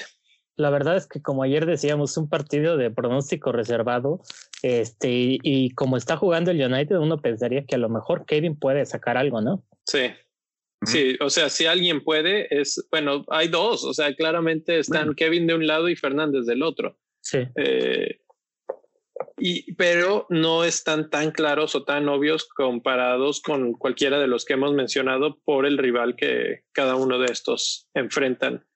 La 0.56 0.70
verdad 0.70 0.96
es 0.96 1.06
que 1.06 1.20
como 1.20 1.42
ayer 1.42 1.66
decíamos, 1.66 2.16
un 2.16 2.28
partido 2.28 2.76
de 2.76 2.90
pronóstico 2.90 3.52
reservado, 3.52 4.22
este, 4.62 5.08
y, 5.10 5.70
como 5.74 5.96
está 5.96 6.16
jugando 6.16 6.50
el 6.50 6.64
United, 6.64 6.96
uno 6.96 7.20
pensaría 7.20 7.66
que 7.66 7.74
a 7.74 7.78
lo 7.78 7.90
mejor 7.90 8.24
Kevin 8.24 8.58
puede 8.58 8.86
sacar 8.86 9.18
algo, 9.18 9.40
¿no? 9.40 9.62
Sí. 9.84 10.12
Sí, 10.84 11.16
o 11.20 11.30
sea, 11.30 11.48
si 11.48 11.66
alguien 11.66 12.04
puede, 12.04 12.46
es, 12.60 12.86
bueno, 12.90 13.24
hay 13.28 13.48
dos, 13.48 13.82
o 13.82 13.94
sea, 13.94 14.14
claramente 14.14 14.78
están 14.78 15.14
Kevin 15.14 15.46
de 15.46 15.54
un 15.54 15.66
lado 15.66 15.88
y 15.88 15.96
Fernández 15.96 16.44
del 16.44 16.62
otro. 16.62 16.98
Sí. 17.22 17.38
Eh, 17.56 18.20
y, 19.38 19.74
pero 19.74 20.26
no 20.30 20.64
están 20.64 21.10
tan 21.10 21.30
claros 21.30 21.74
o 21.74 21.84
tan 21.84 22.08
obvios 22.08 22.48
comparados 22.48 23.40
con 23.40 23.72
cualquiera 23.74 24.18
de 24.18 24.28
los 24.28 24.44
que 24.44 24.54
hemos 24.54 24.72
mencionado 24.72 25.38
por 25.44 25.66
el 25.66 25.78
rival 25.78 26.16
que 26.16 26.62
cada 26.72 26.96
uno 26.96 27.18
de 27.18 27.26
estos 27.32 27.88
enfrentan. 27.94 28.66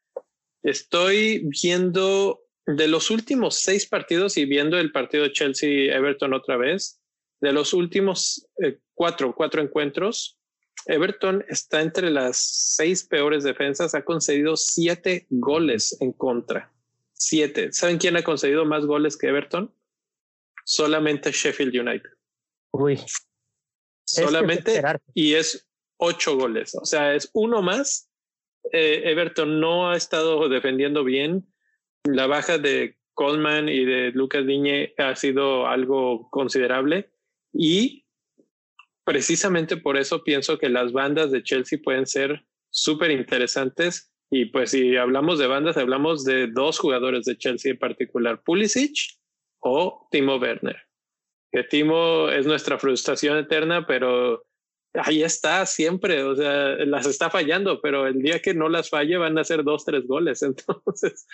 Estoy 0.63 1.49
viendo 1.63 2.43
de 2.67 2.89
los 2.89 3.11
últimos 3.11 3.57
seis 3.57 3.87
partidos 3.87 4.37
y 4.37 4.45
viendo 4.45 4.79
el 4.79 4.93
partido 4.93 5.29
Chelsea-Everton 5.29 6.35
otra 6.35 6.57
vez, 6.57 7.01
de 7.41 7.53
los 7.53 7.73
últimos 7.73 8.47
eh, 8.63 8.79
cuatro, 8.95 9.35
cuatro 9.35 9.63
encuentros, 9.63 10.39
Everton 10.87 11.45
está 11.49 11.81
entre 11.81 12.11
las 12.11 12.39
seis 12.77 13.05
peores 13.05 13.45
defensas, 13.45 13.95
ha 13.95 14.05
concedido 14.05 14.57
siete 14.57 15.27
goles 15.31 15.97
en 16.01 16.13
contra. 16.13 16.73
Siete. 17.13 17.73
¿Saben 17.73 17.99
quién 17.99 18.17
ha 18.17 18.23
concedido 18.23 18.65
más 18.65 18.87
goles 18.87 19.17
que 19.17 19.29
Everton? 19.29 19.73
Solamente 20.65 21.33
Sheffield 21.33 21.75
United. 21.75 22.11
Uy. 22.73 22.99
Solamente 24.05 24.83
y 25.15 25.35
es 25.35 25.69
ocho 25.99 26.37
goles. 26.37 26.75
O 26.75 26.85
sea, 26.85 27.15
es 27.15 27.31
uno 27.33 27.63
más. 27.63 28.11
Eh, 28.73 29.03
Everton 29.05 29.61
no 29.61 29.91
ha 29.91 29.97
estado 29.97 30.49
defendiendo 30.49 31.05
bien. 31.05 31.47
La 32.05 32.27
baja 32.27 32.59
de 32.59 32.99
Coleman 33.15 33.69
y 33.69 33.85
de 33.85 34.11
Lucas 34.13 34.47
Diñe 34.47 34.95
ha 34.97 35.15
sido 35.15 35.67
algo 35.67 36.31
considerable 36.31 37.11
y 37.53 38.07
precisamente 39.05 39.77
por 39.77 39.97
eso 39.97 40.25
pienso 40.25 40.59
que 40.59 40.69
las 40.69 40.93
bandas 40.93 41.31
de 41.31 41.43
Chelsea 41.43 41.79
pueden 41.83 42.07
ser 42.07 42.47
súper 42.71 43.11
interesantes 43.11 44.11
y 44.31 44.47
pues 44.47 44.71
si 44.71 44.97
hablamos 44.97 45.39
de 45.39 45.49
bandas 45.49 45.77
hablamos 45.77 46.25
de 46.25 46.47
dos 46.47 46.79
jugadores 46.79 47.25
de 47.25 47.37
Chelsea 47.37 47.73
en 47.73 47.79
particular, 47.79 48.43
Pulisic 48.43 49.20
o 49.61 50.09
Timo 50.11 50.37
Werner. 50.37 50.77
Que 51.53 51.65
Timo 51.65 52.29
es 52.29 52.47
nuestra 52.47 52.79
frustración 52.79 53.39
eterna, 53.39 53.87
pero 53.87 54.45
ahí 54.95 55.23
está 55.23 55.67
siempre, 55.67 56.23
o 56.23 56.35
sea, 56.35 56.77
las 56.87 57.07
está 57.07 57.31
fallando, 57.31 57.81
pero 57.81 58.07
el 58.07 58.23
día 58.23 58.41
que 58.41 58.55
no 58.55 58.69
las 58.69 58.91
falle 58.91 59.17
van 59.17 59.39
a 59.39 59.45
ser 59.45 59.65
dos, 59.65 59.85
tres 59.85 60.07
goles. 60.07 60.43
Entonces, 60.43 61.27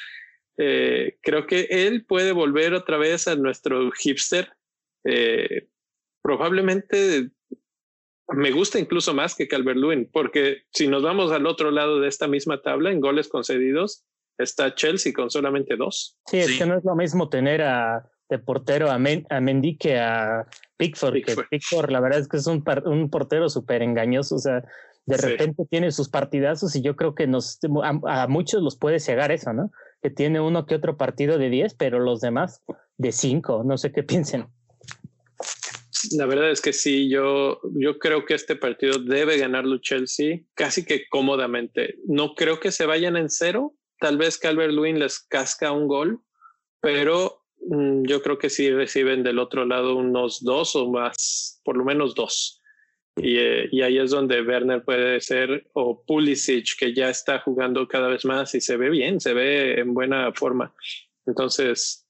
eh, 0.58 1.18
creo 1.22 1.46
que 1.46 1.68
él 1.70 2.04
puede 2.04 2.32
volver 2.32 2.74
otra 2.74 2.98
vez 2.98 3.28
a 3.28 3.36
nuestro 3.36 3.90
hipster. 3.92 4.52
Eh, 5.04 5.68
probablemente 6.22 7.30
me 8.28 8.50
gusta 8.50 8.78
incluso 8.78 9.14
más 9.14 9.34
que 9.34 9.46
Calvert 9.48 9.78
Lewin, 9.78 10.10
porque 10.12 10.62
si 10.72 10.88
nos 10.88 11.02
vamos 11.02 11.30
al 11.30 11.46
otro 11.46 11.70
lado 11.70 12.00
de 12.00 12.08
esta 12.08 12.26
misma 12.26 12.60
tabla 12.60 12.90
en 12.90 13.00
goles 13.00 13.28
concedidos, 13.28 14.04
está 14.38 14.74
Chelsea 14.74 15.12
con 15.12 15.30
solamente 15.30 15.76
dos. 15.76 16.18
Sí, 16.26 16.38
es 16.38 16.58
que 16.58 16.66
no 16.66 16.76
es 16.76 16.84
lo 16.84 16.96
mismo 16.96 17.28
tener 17.28 17.62
a 17.62 18.10
de 18.28 18.38
portero 18.38 18.90
a, 18.90 18.98
Mendy 18.98 19.76
que 19.76 19.98
a 19.98 20.46
Pickford, 20.76 21.22
que 21.24 21.36
Pickford 21.50 21.90
la 21.90 22.00
verdad 22.00 22.20
es 22.20 22.28
que 22.28 22.38
es 22.38 22.46
un, 22.46 22.64
un 22.84 23.10
portero 23.10 23.48
súper 23.48 23.82
engañoso, 23.82 24.36
o 24.36 24.38
sea, 24.38 24.64
de 25.06 25.16
repente 25.16 25.64
tiene 25.70 25.92
sus 25.92 26.08
partidazos 26.08 26.74
y 26.74 26.82
yo 26.82 26.96
creo 26.96 27.14
que 27.14 27.28
nos, 27.28 27.60
a, 27.84 28.26
muchos 28.26 28.62
los 28.62 28.76
puede 28.76 28.98
cegar 28.98 29.30
eso, 29.30 29.52
¿no? 29.52 29.70
Que 30.02 30.10
tiene 30.10 30.40
uno 30.40 30.66
que 30.66 30.74
otro 30.74 30.96
partido 30.96 31.38
de 31.38 31.48
10, 31.48 31.74
pero 31.74 32.00
los 32.00 32.20
demás 32.20 32.62
de 32.98 33.12
5, 33.12 33.62
no 33.64 33.78
sé 33.78 33.92
qué 33.92 34.02
piensen. 34.02 34.48
La 36.12 36.26
verdad 36.26 36.50
es 36.50 36.60
que 36.60 36.72
sí, 36.72 37.08
yo, 37.08 37.60
yo 37.74 37.98
creo 37.98 38.26
que 38.26 38.34
este 38.34 38.56
partido 38.56 38.98
debe 38.98 39.38
ganarlo 39.38 39.78
Chelsea 39.78 40.40
casi 40.54 40.84
que 40.84 41.08
cómodamente. 41.08 41.96
No 42.06 42.34
creo 42.34 42.58
que 42.58 42.72
se 42.72 42.84
vayan 42.84 43.16
en 43.16 43.30
cero, 43.30 43.74
tal 44.00 44.18
vez 44.18 44.38
Calvert 44.38 44.72
Lewin 44.72 44.98
les 44.98 45.20
casca 45.20 45.72
un 45.72 45.86
gol, 45.86 46.20
pero 46.80 47.45
yo 47.68 48.22
creo 48.22 48.38
que 48.38 48.50
sí 48.50 48.70
reciben 48.70 49.22
del 49.22 49.38
otro 49.38 49.64
lado 49.64 49.96
unos 49.96 50.42
dos 50.42 50.76
o 50.76 50.90
más, 50.90 51.60
por 51.64 51.76
lo 51.76 51.84
menos 51.84 52.14
dos. 52.14 52.62
Y, 53.16 53.38
eh, 53.38 53.68
y, 53.72 53.82
ahí 53.82 53.98
es 53.98 54.10
donde 54.10 54.42
Werner 54.42 54.84
puede 54.84 55.20
ser, 55.20 55.66
o 55.72 56.04
Pulisic, 56.04 56.76
que 56.78 56.94
ya 56.94 57.08
está 57.08 57.40
jugando 57.40 57.88
cada 57.88 58.08
vez 58.08 58.24
más 58.26 58.54
y 58.54 58.60
se 58.60 58.76
ve 58.76 58.90
bien, 58.90 59.20
se 59.20 59.32
ve 59.32 59.80
en 59.80 59.94
buena 59.94 60.32
forma. 60.34 60.74
Entonces, 61.24 62.06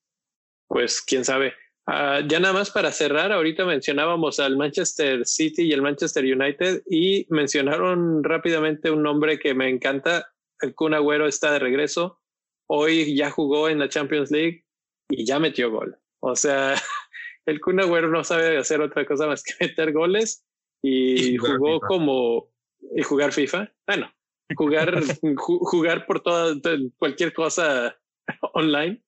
pues 0.66 1.00
quién 1.00 1.24
sabe. 1.24 1.54
Ah, 1.86 2.20
ya 2.26 2.40
nada 2.40 2.52
más 2.52 2.72
para 2.72 2.90
cerrar, 2.90 3.30
ahorita 3.30 3.64
mencionábamos 3.64 4.40
al 4.40 4.56
Manchester 4.56 5.24
City 5.24 5.62
y 5.62 5.72
el 5.72 5.82
Manchester 5.82 6.24
United 6.24 6.82
y 6.90 7.26
mencionaron 7.30 8.24
rápidamente 8.24 8.90
un 8.90 9.04
nombre 9.04 9.38
que 9.38 9.54
me 9.54 9.68
encanta. 9.68 10.26
El 10.60 10.74
Kun 10.74 10.94
Agüero 10.94 11.28
está 11.28 11.52
de 11.52 11.60
regreso 11.60 12.20
hoy 12.66 13.14
ya 13.16 13.30
jugó 13.30 13.68
en 13.68 13.78
la 13.78 13.88
Champions 13.88 14.30
League 14.30 14.64
y 15.08 15.24
ya 15.24 15.38
metió 15.38 15.70
gol. 15.70 15.98
O 16.20 16.36
sea, 16.36 16.74
el 17.46 17.60
Kun 17.60 17.80
Agüero 17.80 18.08
no 18.08 18.24
sabe 18.24 18.58
hacer 18.58 18.80
otra 18.80 19.06
cosa 19.06 19.26
más 19.26 19.42
que 19.42 19.52
meter 19.60 19.92
goles 19.92 20.44
y, 20.82 21.36
jugó 21.36 21.80
como 21.80 22.50
y 22.94 23.02
jugar 23.02 23.32
FIFA. 23.32 23.72
Bueno, 23.86 24.12
jugar 24.56 24.94
jugar 25.36 26.06
por 26.06 26.20
toda 26.20 26.54
cualquier 26.98 27.32
cosa 27.32 27.96
online, 28.54 29.02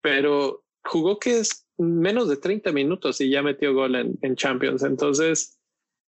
pero 0.00 0.64
jugó 0.84 1.18
que 1.18 1.38
es 1.38 1.66
menos 1.78 2.28
de 2.28 2.36
30 2.36 2.72
minutos 2.72 3.20
y 3.20 3.30
ya 3.30 3.42
metió 3.42 3.74
gol 3.74 3.94
en, 3.96 4.18
en 4.22 4.36
Champions. 4.36 4.82
Entonces, 4.82 5.58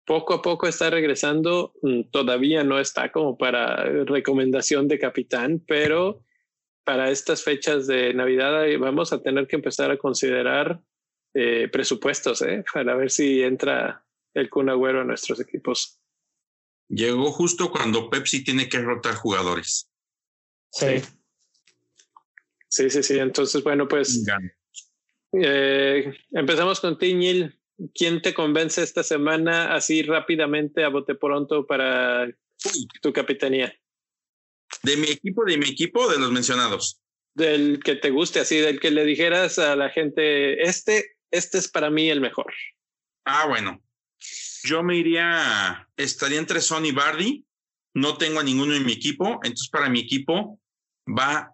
poco 0.08 0.34
a 0.34 0.42
poco 0.42 0.66
está 0.66 0.88
regresando. 0.88 1.74
Mm, 1.82 2.04
todavía 2.10 2.64
no 2.64 2.80
está 2.80 3.12
como 3.12 3.36
para 3.36 3.84
recomendación 4.04 4.88
de 4.88 4.98
capitán, 4.98 5.62
pero 5.66 6.24
para 6.88 7.10
estas 7.10 7.44
fechas 7.44 7.86
de 7.86 8.14
Navidad 8.14 8.64
vamos 8.78 9.12
a 9.12 9.22
tener 9.22 9.46
que 9.46 9.56
empezar 9.56 9.90
a 9.90 9.98
considerar 9.98 10.80
eh, 11.34 11.68
presupuestos 11.70 12.40
¿eh? 12.40 12.64
para 12.72 12.94
ver 12.94 13.10
si 13.10 13.42
entra 13.42 14.06
el 14.32 14.48
Kun 14.48 14.70
Agüero 14.70 15.02
a 15.02 15.04
nuestros 15.04 15.38
equipos. 15.38 16.00
Llegó 16.88 17.30
justo 17.30 17.70
cuando 17.70 18.08
Pepsi 18.08 18.42
tiene 18.42 18.70
que 18.70 18.78
rotar 18.78 19.16
jugadores. 19.16 19.90
Sí. 20.72 21.02
Sí, 22.70 22.88
sí, 22.88 23.02
sí. 23.02 23.18
Entonces, 23.18 23.62
bueno, 23.62 23.86
pues 23.86 24.24
eh, 25.32 26.10
empezamos 26.30 26.80
con 26.80 26.96
Tiñil. 26.96 27.60
¿Quién 27.94 28.22
te 28.22 28.32
convence 28.32 28.82
esta 28.82 29.02
semana 29.02 29.74
así 29.74 30.02
rápidamente 30.04 30.84
a 30.84 30.88
bote 30.88 31.14
pronto 31.14 31.66
para 31.66 32.26
tu 33.02 33.12
capitanía? 33.12 33.78
De 34.82 34.96
mi 34.96 35.08
equipo, 35.08 35.44
de 35.44 35.58
mi 35.58 35.68
equipo, 35.68 36.08
de 36.08 36.18
los 36.18 36.30
mencionados. 36.30 37.00
Del 37.34 37.80
que 37.82 37.94
te 37.94 38.10
guste, 38.10 38.40
así, 38.40 38.58
del 38.58 38.80
que 38.80 38.90
le 38.90 39.04
dijeras 39.04 39.58
a 39.58 39.76
la 39.76 39.90
gente, 39.90 40.62
este, 40.62 41.16
este 41.30 41.58
es 41.58 41.68
para 41.68 41.90
mí 41.90 42.10
el 42.10 42.20
mejor. 42.20 42.52
Ah, 43.24 43.46
bueno. 43.46 43.82
Yo 44.64 44.82
me 44.82 44.96
iría, 44.96 45.88
estaría 45.96 46.38
entre 46.38 46.60
Son 46.60 46.84
y 46.84 46.92
Bardi. 46.92 47.44
No 47.94 48.16
tengo 48.16 48.40
a 48.40 48.44
ninguno 48.44 48.74
en 48.74 48.84
mi 48.84 48.92
equipo, 48.92 49.40
entonces 49.42 49.68
para 49.70 49.88
mi 49.88 50.00
equipo 50.00 50.60
va 51.06 51.52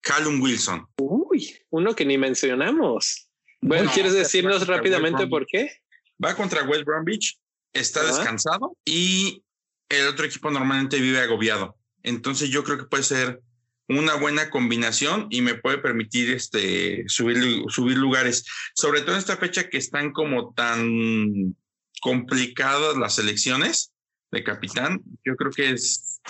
Callum 0.00 0.40
Wilson. 0.40 0.86
Uy, 0.98 1.56
uno 1.70 1.94
que 1.94 2.04
ni 2.04 2.18
mencionamos. 2.18 3.28
Bueno, 3.60 3.90
¿quieres 3.92 4.12
decirnos 4.12 4.66
rápidamente 4.66 5.26
por 5.26 5.46
qué? 5.46 5.80
Va 6.22 6.34
contra 6.34 6.64
West 6.64 6.84
Bromwich, 6.84 7.38
está 7.72 8.04
descansado 8.04 8.76
y 8.84 9.42
el 9.88 10.08
otro 10.08 10.26
equipo 10.26 10.50
normalmente 10.50 11.00
vive 11.00 11.20
agobiado. 11.20 11.77
Entonces 12.08 12.50
yo 12.50 12.64
creo 12.64 12.78
que 12.78 12.84
puede 12.84 13.02
ser 13.02 13.42
una 13.88 14.14
buena 14.14 14.50
combinación 14.50 15.28
y 15.30 15.42
me 15.42 15.54
puede 15.54 15.78
permitir 15.78 16.30
este, 16.30 17.04
subir, 17.08 17.64
subir 17.68 17.96
lugares. 17.96 18.44
Sobre 18.74 19.00
todo 19.00 19.12
en 19.12 19.18
esta 19.18 19.36
fecha 19.36 19.68
que 19.68 19.78
están 19.78 20.12
como 20.12 20.52
tan 20.54 21.56
complicadas 22.00 22.96
las 22.96 23.18
elecciones 23.18 23.92
de 24.30 24.44
capitán, 24.44 25.02
yo 25.24 25.36
creo 25.36 25.50
que 25.50 25.70
es 25.70 26.20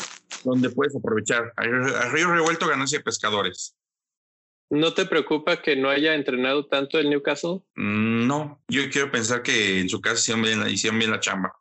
donde 0.45 0.71
puedes 0.71 0.95
aprovechar. 0.97 1.53
A 1.57 2.09
Río 2.11 2.33
Revuelto 2.33 2.69
ganancia 2.69 2.99
de 2.99 3.05
pescadores. 3.05 3.75
¿No 4.71 4.93
te 4.93 5.07
preocupa 5.07 5.63
que 5.63 5.77
no 5.77 5.89
haya 5.89 6.15
entrenado 6.15 6.67
tanto 6.67 6.99
el 6.99 7.09
Newcastle? 7.09 7.61
Mm, 7.77 8.27
no, 8.27 8.63
yo 8.69 8.89
quiero 8.91 9.11
pensar 9.11 9.43
que 9.43 9.81
en 9.81 9.89
su 9.89 10.01
casa 10.01 10.21
hicieron 10.21 10.43
bien, 10.43 10.69
hicieron 10.69 10.99
bien 10.99 11.11
la 11.11 11.21
chamba. 11.21 11.55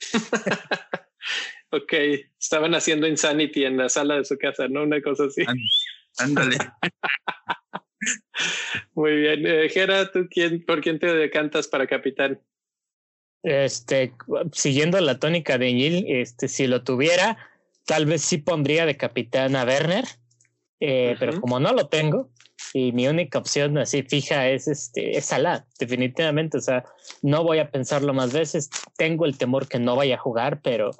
ok, 1.76 1.92
estaban 2.38 2.74
haciendo 2.74 3.06
Insanity 3.06 3.64
en 3.64 3.76
la 3.76 3.88
sala 3.88 4.16
de 4.16 4.24
su 4.24 4.36
casa, 4.38 4.68
¿no? 4.68 4.82
Una 4.82 5.00
cosa 5.02 5.24
así. 5.24 5.42
Ándale. 6.18 6.56
Muy 8.94 9.16
bien. 9.16 9.46
Eh, 9.46 9.68
Gera, 9.68 10.10
¿tú 10.10 10.26
quién, 10.30 10.64
por 10.64 10.80
quién 10.80 10.98
te 10.98 11.12
decantas 11.14 11.68
para 11.68 11.86
capitán? 11.86 12.40
Este, 13.42 14.14
siguiendo 14.52 14.98
la 15.00 15.18
tónica 15.18 15.58
de 15.58 15.72
Neil, 15.72 16.06
este, 16.08 16.48
si 16.48 16.66
lo 16.66 16.82
tuviera, 16.82 17.36
tal 17.84 18.06
vez 18.06 18.22
sí 18.22 18.38
pondría 18.38 18.86
de 18.86 18.96
capitán 18.96 19.54
a 19.54 19.64
Werner, 19.64 20.04
eh, 20.80 21.14
pero 21.18 21.40
como 21.40 21.60
no 21.60 21.72
lo 21.74 21.88
tengo, 21.88 22.30
y 22.72 22.92
mi 22.92 23.06
única 23.06 23.38
opción 23.38 23.76
así 23.76 24.02
fija 24.02 24.48
es 24.48 24.66
este 24.66 25.18
es 25.18 25.26
Salah, 25.26 25.66
definitivamente, 25.78 26.56
o 26.56 26.60
sea, 26.60 26.84
no 27.20 27.44
voy 27.44 27.58
a 27.58 27.70
pensarlo 27.70 28.14
más 28.14 28.32
veces, 28.32 28.70
tengo 28.96 29.26
el 29.26 29.36
temor 29.36 29.68
que 29.68 29.78
no 29.78 29.94
vaya 29.94 30.14
a 30.14 30.18
jugar, 30.18 30.62
pero 30.62 30.92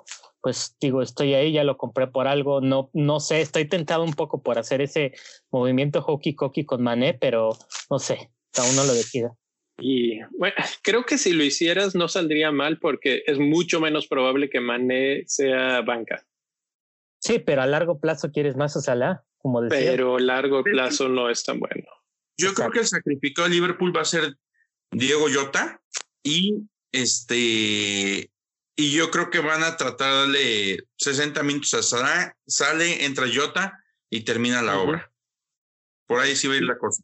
pues 0.45 0.77
digo, 0.79 1.01
estoy 1.01 1.33
ahí, 1.33 1.53
ya 1.55 1.65
lo 1.65 1.79
compré 1.79 2.07
por 2.07 2.29
algo, 2.29 2.61
no 2.61 2.91
no 2.93 3.19
sé, 3.19 3.41
estoy 3.41 3.65
tentado 3.65 4.05
un 4.05 4.13
poco 4.13 4.43
por 4.43 4.59
hacer 4.59 4.83
ese 4.83 5.15
movimiento 5.51 6.03
hockey 6.03 6.35
cocky 6.35 6.67
con 6.67 6.83
Mané, 6.83 7.15
pero 7.15 7.57
no 7.89 7.99
sé, 7.99 8.31
cada 8.53 8.71
uno 8.71 8.85
lo 8.85 8.93
decida. 8.93 9.35
Y 9.79 10.21
bueno, 10.37 10.55
creo 10.83 11.07
que 11.07 11.17
si 11.17 11.33
lo 11.33 11.45
hicieras 11.45 11.95
no 11.95 12.09
saldría 12.09 12.53
mal 12.53 12.79
porque 12.79 13.23
es 13.27 13.39
mucho 13.39 13.81
menos 13.81 14.07
probable 14.07 14.51
que 14.51 14.61
Mané 14.61 15.25
sea 15.27 15.81
banca. 15.81 16.27
Sí, 17.23 17.39
pero 17.39 17.63
a 17.63 17.67
largo 17.67 17.99
plazo 17.99 18.31
quieres 18.31 18.55
más 18.55 18.77
a 18.77 18.83
Salah. 18.83 19.25
Pero 19.71 20.19
largo 20.19 20.63
plazo 20.63 21.09
no 21.09 21.31
es 21.31 21.43
tan 21.43 21.59
bueno. 21.59 21.89
Yo 22.39 22.53
creo 22.53 22.71
que 22.71 22.81
el 22.81 22.87
sacrificado 22.87 23.49
de 23.49 23.55
Liverpool 23.55 23.97
va 23.97 24.03
a 24.03 24.07
ser 24.07 24.37
Diego 24.91 25.27
Jota 25.33 25.81
y 26.23 26.67
este 26.93 28.31
y 28.77 28.93
yo 28.93 29.11
creo 29.11 29.31
que 29.31 29.41
van 29.41 29.63
a 29.63 29.77
tratar 29.77 30.11
de 30.11 30.19
darle 30.19 30.79
60 30.97 31.43
minutos 31.43 31.75
a 31.75 31.83
Salah, 31.83 32.37
sale, 32.47 33.05
entra 33.05 33.27
Jota 33.33 33.85
y 34.11 34.25
termina 34.25 34.63
la 34.63 34.79
obra. 34.79 35.13
Por 36.07 36.21
ahí 36.21 36.35
sí 36.37 36.49
va 36.49 36.55
a 36.55 36.57
ir 36.59 36.65
la 36.65 36.79
cosa. 36.79 37.03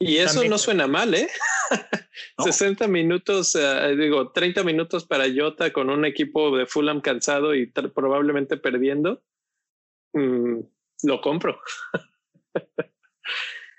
Y 0.00 0.18
eso 0.18 0.44
no 0.44 0.58
suena 0.58 0.86
mal, 0.86 1.14
¿eh? 1.14 1.28
60 2.38 2.86
minutos, 2.86 3.54
eh, 3.56 3.96
digo, 3.96 4.30
30 4.30 4.62
minutos 4.62 5.04
para 5.04 5.24
Jota 5.34 5.72
con 5.72 5.90
un 5.90 6.04
equipo 6.04 6.56
de 6.56 6.66
Fulham 6.66 7.00
cansado 7.00 7.54
y 7.54 7.66
probablemente 7.66 8.56
perdiendo. 8.56 9.22
Mm, 10.12 10.60
lo 11.04 11.20
compro. 11.20 11.60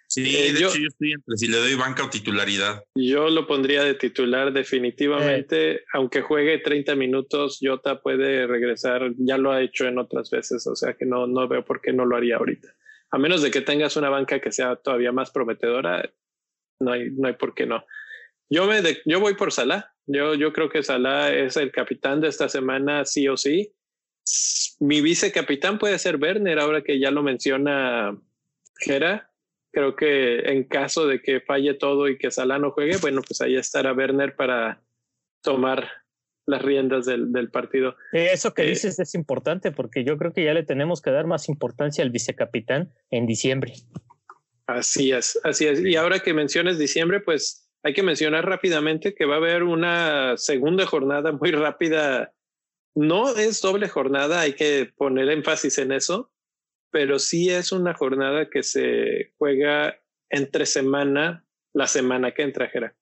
Sí, 0.10 0.36
eh, 0.36 0.54
de 0.54 0.60
yo, 0.60 0.70
hecho 0.70 0.80
yo 0.80 0.88
estoy 0.88 1.14
entre 1.14 1.38
si 1.38 1.48
le 1.48 1.58
doy 1.58 1.76
banca 1.76 2.04
o 2.04 2.10
titularidad. 2.10 2.84
Yo 2.96 3.30
lo 3.30 3.46
pondría 3.46 3.84
de 3.84 3.94
titular 3.94 4.52
definitivamente, 4.52 5.72
eh. 5.72 5.84
aunque 5.94 6.22
juegue 6.22 6.58
30 6.58 6.96
minutos, 6.96 7.60
Jota 7.62 8.02
puede 8.02 8.48
regresar, 8.48 9.12
ya 9.18 9.38
lo 9.38 9.52
ha 9.52 9.62
hecho 9.62 9.86
en 9.86 10.00
otras 10.00 10.32
veces, 10.32 10.66
o 10.66 10.76
sea 10.76 10.96
que 10.96 11.06
no, 11.06 11.28
no 11.28 11.48
veo 11.48 11.64
por 11.64 11.80
qué 11.80 11.94
no 11.94 12.06
lo 12.06 12.16
haría 12.16 12.38
ahorita. 12.38 12.70
A 13.12 13.18
menos 13.18 13.42
de 13.42 13.52
que 13.52 13.62
tengas 13.62 13.96
una 13.98 14.10
banca 14.10 14.40
que 14.40 14.52
sea 14.52 14.76
todavía 14.76 15.12
más 15.12 15.32
prometedora, 15.32 16.12
no 16.80 16.92
hay, 16.92 17.12
no 17.12 17.28
hay 17.28 17.34
por 17.34 17.54
qué 17.54 17.66
no. 17.66 17.86
Yo, 18.50 18.66
me 18.66 18.82
yo 19.06 19.20
voy 19.20 19.36
por 19.36 19.52
Salah. 19.52 19.94
Yo, 20.08 20.34
yo 20.34 20.54
creo 20.54 20.70
que 20.70 20.82
Salah 20.82 21.32
es 21.32 21.56
el 21.56 21.72
capitán 21.72 22.20
de 22.20 22.30
esta 22.30 22.50
semana, 22.50 23.06
sí 23.06 23.28
o 23.28 23.38
sí 23.38 23.76
mi 24.80 25.02
vicecapitán 25.02 25.78
puede 25.78 26.00
ser 26.00 26.18
Werner, 26.18 26.60
ahora 26.60 26.82
que 26.82 27.00
ya 27.00 27.12
lo 27.12 27.24
menciona 27.24 28.18
Gera. 28.78 29.29
Creo 29.72 29.96
que 29.96 30.40
en 30.40 30.64
caso 30.64 31.08
de 31.08 31.22
que 31.22 31.42
falle 31.42 31.74
todo 31.76 32.08
y 32.08 32.18
que 32.18 32.32
Salah 32.32 32.60
no 32.60 32.72
juegue, 32.72 32.98
bueno, 32.98 33.22
pues 33.22 33.42
ahí 33.42 33.56
estará 33.56 33.94
Werner 33.94 34.36
para 34.36 34.82
tomar 35.42 35.90
las 36.46 36.62
riendas 36.62 37.06
del, 37.06 37.32
del 37.32 37.52
partido. 37.52 37.96
Eso 38.12 38.54
que 38.54 38.64
eh, 38.64 38.70
dices 38.70 38.98
es 39.00 39.14
importante 39.14 39.72
porque 39.72 40.04
yo 40.04 40.18
creo 40.18 40.34
que 40.34 40.44
ya 40.44 40.54
le 40.54 40.64
tenemos 40.64 41.02
que 41.02 41.12
dar 41.12 41.28
más 41.28 41.48
importancia 41.50 42.04
al 42.04 42.10
vicecapitán 42.10 42.92
en 43.12 43.28
diciembre. 43.28 43.74
Así 44.66 45.12
es, 45.12 45.40
así 45.44 45.68
es. 45.68 45.80
Y 45.82 45.96
ahora 45.96 46.20
que 46.20 46.34
mencionas 46.34 46.80
diciembre, 46.80 47.20
pues 47.20 47.70
hay 47.84 47.94
que 47.94 48.04
mencionar 48.04 48.48
rápidamente 48.48 49.14
que 49.14 49.26
va 49.26 49.36
a 49.36 49.38
haber 49.38 49.64
una 49.64 50.36
segunda 50.38 50.86
jornada 50.86 51.32
muy 51.32 51.52
rápida 51.52 52.34
no 52.96 53.36
es 53.36 53.62
doble 53.62 53.88
jornada, 53.88 54.42
hay 54.42 54.54
que 54.54 54.92
poner 54.98 55.30
énfasis 55.30 55.78
en 55.78 55.92
eso, 55.92 56.32
pero 56.92 57.20
sí 57.20 57.50
es 57.50 57.72
una 57.72 57.94
jornada 57.94 58.50
que 58.50 58.64
se 58.64 59.34
juega 59.38 59.96
entre 60.30 60.66
semana, 60.66 61.46
la 61.74 61.88
semana 61.88 62.32
que 62.32 62.44
entra, 62.44 62.68
Jera. 62.68 62.96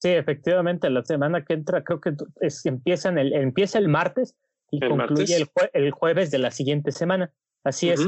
Sí, 0.00 0.08
efectivamente, 0.08 0.88
la 0.88 1.04
semana 1.04 1.44
que 1.44 1.52
entra 1.52 1.84
creo 1.84 2.00
que 2.00 2.14
es, 2.40 2.64
empieza, 2.64 3.10
el, 3.10 3.34
empieza 3.34 3.78
el 3.78 3.88
martes 3.88 4.34
y 4.70 4.80
concluye 4.80 5.46
el, 5.72 5.90
jueves 5.90 6.30
de 6.30 6.38
la 6.38 6.50
siguiente 6.50 6.92
semana. 6.92 7.32
Así 7.64 7.90
es. 7.90 8.00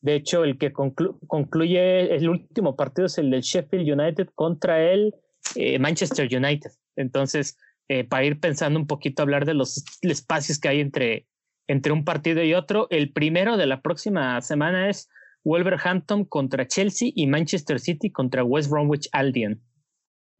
De 0.00 0.14
hecho, 0.14 0.44
el 0.44 0.58
que 0.58 0.72
concluye 0.72 2.14
el 2.14 2.28
último 2.28 2.76
partido 2.76 3.06
es 3.06 3.18
el 3.18 3.30
del 3.30 3.42
Sheffield 3.42 4.00
United 4.00 4.28
contra 4.34 4.90
el 4.90 5.14
eh, 5.54 5.78
Manchester 5.78 6.28
United. 6.30 6.70
Entonces, 6.96 7.56
eh, 7.88 8.04
para 8.04 8.24
ir 8.24 8.40
pensando 8.40 8.78
un 8.78 8.86
poquito, 8.86 9.22
hablar 9.22 9.46
de 9.46 9.54
los 9.54 9.84
espacios 10.02 10.58
que 10.58 10.68
hay 10.68 10.80
entre, 10.80 11.26
entre 11.68 11.92
un 11.92 12.04
partido 12.04 12.42
y 12.42 12.54
otro. 12.54 12.86
El 12.90 13.12
primero 13.12 13.56
de 13.56 13.66
la 13.66 13.82
próxima 13.82 14.40
semana 14.40 14.88
es 14.88 15.08
Wolverhampton 15.44 16.24
contra 16.24 16.66
Chelsea 16.66 17.10
y 17.14 17.26
Manchester 17.26 17.80
City 17.80 18.10
contra 18.10 18.44
West 18.44 18.70
Bromwich 18.70 19.08
Albion. 19.12 19.60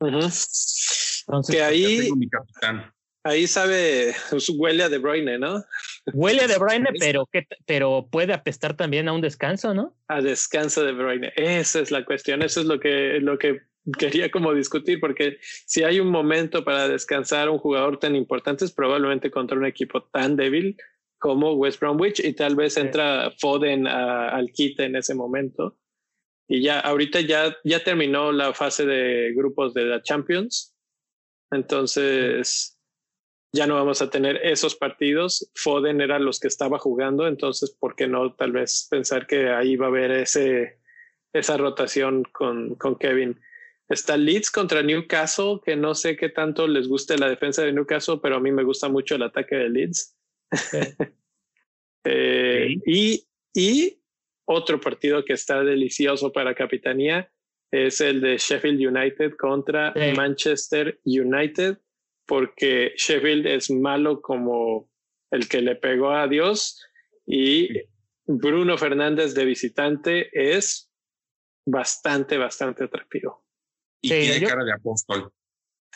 Entonces, 0.00 1.24
que 1.48 1.62
ahí, 1.62 2.10
ahí 3.24 3.46
sabe, 3.46 4.14
huele 4.56 4.82
a 4.82 4.88
De 4.88 4.98
Bruyne, 4.98 5.38
¿no? 5.38 5.64
Huele 6.12 6.42
a 6.42 6.48
De 6.48 6.58
Bruyne, 6.58 6.90
pero, 6.98 7.28
pero 7.64 8.08
puede 8.10 8.32
apestar 8.32 8.76
también 8.76 9.08
a 9.08 9.12
un 9.12 9.20
descanso, 9.20 9.74
¿no? 9.74 9.96
A 10.08 10.20
descanso 10.20 10.84
de 10.84 10.92
Bruyne. 10.92 11.32
Esa 11.36 11.80
es 11.80 11.90
la 11.90 12.04
cuestión. 12.04 12.42
Eso 12.42 12.60
es 12.60 12.66
lo 12.66 12.78
que, 12.78 13.20
lo 13.20 13.38
que 13.38 13.62
quería 13.98 14.30
como 14.30 14.52
discutir, 14.54 15.00
porque 15.00 15.38
si 15.40 15.82
hay 15.84 16.00
un 16.00 16.08
momento 16.08 16.64
para 16.64 16.88
descansar 16.88 17.48
un 17.48 17.58
jugador 17.58 17.98
tan 17.98 18.16
importante, 18.16 18.64
es 18.64 18.72
probablemente 18.72 19.30
contra 19.30 19.56
un 19.56 19.66
equipo 19.66 20.02
tan 20.02 20.36
débil 20.36 20.76
como 21.18 21.54
West 21.54 21.80
Bromwich 21.80 22.20
y 22.20 22.32
tal 22.32 22.56
vez 22.56 22.76
entra 22.76 23.32
Foden 23.38 23.86
al 23.86 24.50
quite 24.52 24.84
en 24.84 24.96
ese 24.96 25.14
momento. 25.14 25.78
Y 26.48 26.62
ya, 26.62 26.80
ahorita 26.80 27.20
ya, 27.20 27.56
ya 27.64 27.82
terminó 27.82 28.30
la 28.32 28.54
fase 28.54 28.86
de 28.86 29.32
grupos 29.34 29.74
de 29.74 29.84
la 29.84 30.02
Champions. 30.02 30.76
Entonces, 31.50 32.78
ya 33.52 33.66
no 33.66 33.74
vamos 33.74 34.02
a 34.02 34.10
tener 34.10 34.36
esos 34.44 34.76
partidos. 34.76 35.50
Foden 35.54 36.00
era 36.00 36.18
los 36.18 36.38
que 36.38 36.48
estaba 36.48 36.78
jugando, 36.78 37.26
entonces, 37.26 37.70
¿por 37.70 37.96
qué 37.96 38.06
no 38.06 38.34
tal 38.34 38.52
vez 38.52 38.86
pensar 38.90 39.26
que 39.26 39.48
ahí 39.50 39.76
va 39.76 39.86
a 39.86 39.88
haber 39.88 40.10
ese, 40.12 40.78
esa 41.32 41.56
rotación 41.56 42.24
con, 42.32 42.74
con 42.76 42.96
Kevin? 42.96 43.40
Está 43.88 44.16
Leeds 44.16 44.50
contra 44.50 44.82
Newcastle, 44.82 45.60
que 45.64 45.76
no 45.76 45.94
sé 45.94 46.16
qué 46.16 46.28
tanto 46.28 46.66
les 46.66 46.88
guste 46.88 47.18
la 47.18 47.28
defensa 47.28 47.62
de 47.62 47.72
Newcastle, 47.72 48.18
pero 48.20 48.36
a 48.36 48.40
mí 48.40 48.50
me 48.50 48.64
gusta 48.64 48.88
mucho 48.88 49.14
el 49.14 49.22
ataque 49.22 49.56
de 49.56 49.68
Leeds. 49.68 50.15
Eh, 52.08 52.76
y, 52.86 53.26
y 53.52 54.00
otro 54.44 54.78
partido 54.78 55.24
que 55.24 55.32
está 55.32 55.64
delicioso 55.64 56.30
para 56.32 56.54
Capitanía 56.54 57.28
es 57.72 58.00
el 58.00 58.20
de 58.20 58.38
Sheffield 58.38 58.80
United 58.80 59.32
contra 59.36 59.92
Manchester 60.14 61.00
United, 61.04 61.78
porque 62.24 62.92
Sheffield 62.96 63.46
es 63.46 63.72
malo 63.72 64.22
como 64.22 64.88
el 65.32 65.48
que 65.48 65.60
le 65.60 65.74
pegó 65.74 66.10
a 66.10 66.28
Dios 66.28 66.80
y 67.26 67.68
Bruno 68.26 68.78
Fernández 68.78 69.34
de 69.34 69.44
visitante 69.44 70.30
es 70.32 70.90
bastante, 71.66 72.38
bastante 72.38 72.84
atractivo. 72.84 73.44
Y 74.00 74.10
tiene 74.10 74.46
cara 74.46 74.64
de 74.64 74.72
apóstol. 74.72 75.32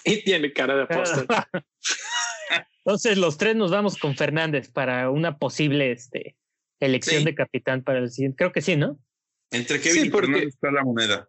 Y 0.05 0.25
tiene 0.25 0.53
cara 0.53 0.77
de 0.77 0.83
apóstol. 0.83 1.27
Entonces 2.84 3.18
los 3.18 3.38
tres 3.38 3.56
nos 3.56 3.70
vamos 3.70 3.96
con 3.98 4.16
Fernández 4.16 4.70
para 4.70 5.10
una 5.10 5.38
posible 5.38 5.92
este, 5.92 6.36
elección 6.80 7.24
de 7.24 7.34
capitán 7.34 7.82
para 7.82 7.98
el 7.98 8.10
siguiente. 8.10 8.36
Creo 8.36 8.52
que 8.52 8.62
sí, 8.62 8.76
¿no? 8.76 8.98
Entre 9.50 9.80
Kevin 9.80 10.06
y 10.06 10.10
Fernández 10.10 10.48
está 10.48 10.70
la 10.70 10.84
moneda. 10.84 11.28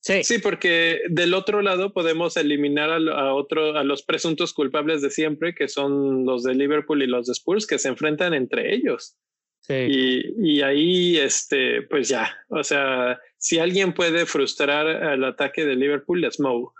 Sí. 0.00 0.24
sí, 0.24 0.38
porque 0.38 1.00
del 1.10 1.32
otro 1.32 1.62
lado 1.62 1.92
podemos 1.92 2.36
eliminar 2.36 2.90
a, 2.90 3.34
otro, 3.34 3.78
a 3.78 3.84
los 3.84 4.02
presuntos 4.02 4.52
culpables 4.52 5.00
de 5.00 5.10
siempre, 5.10 5.54
que 5.54 5.68
son 5.68 6.24
los 6.24 6.42
de 6.42 6.56
Liverpool 6.56 7.04
y 7.04 7.06
los 7.06 7.28
de 7.28 7.34
Spurs, 7.34 7.68
que 7.68 7.78
se 7.78 7.88
enfrentan 7.88 8.34
entre 8.34 8.74
ellos. 8.74 9.16
Sí. 9.60 9.74
Y, 9.74 10.56
y, 10.56 10.62
ahí, 10.62 11.18
este, 11.18 11.82
pues 11.82 12.08
ya, 12.08 12.36
o 12.48 12.64
sea, 12.64 13.20
si 13.38 13.60
alguien 13.60 13.94
puede 13.94 14.26
frustrar 14.26 14.88
al 14.88 15.22
ataque 15.22 15.64
de 15.64 15.76
Liverpool, 15.76 16.24
es 16.24 16.40
Moe. 16.40 16.70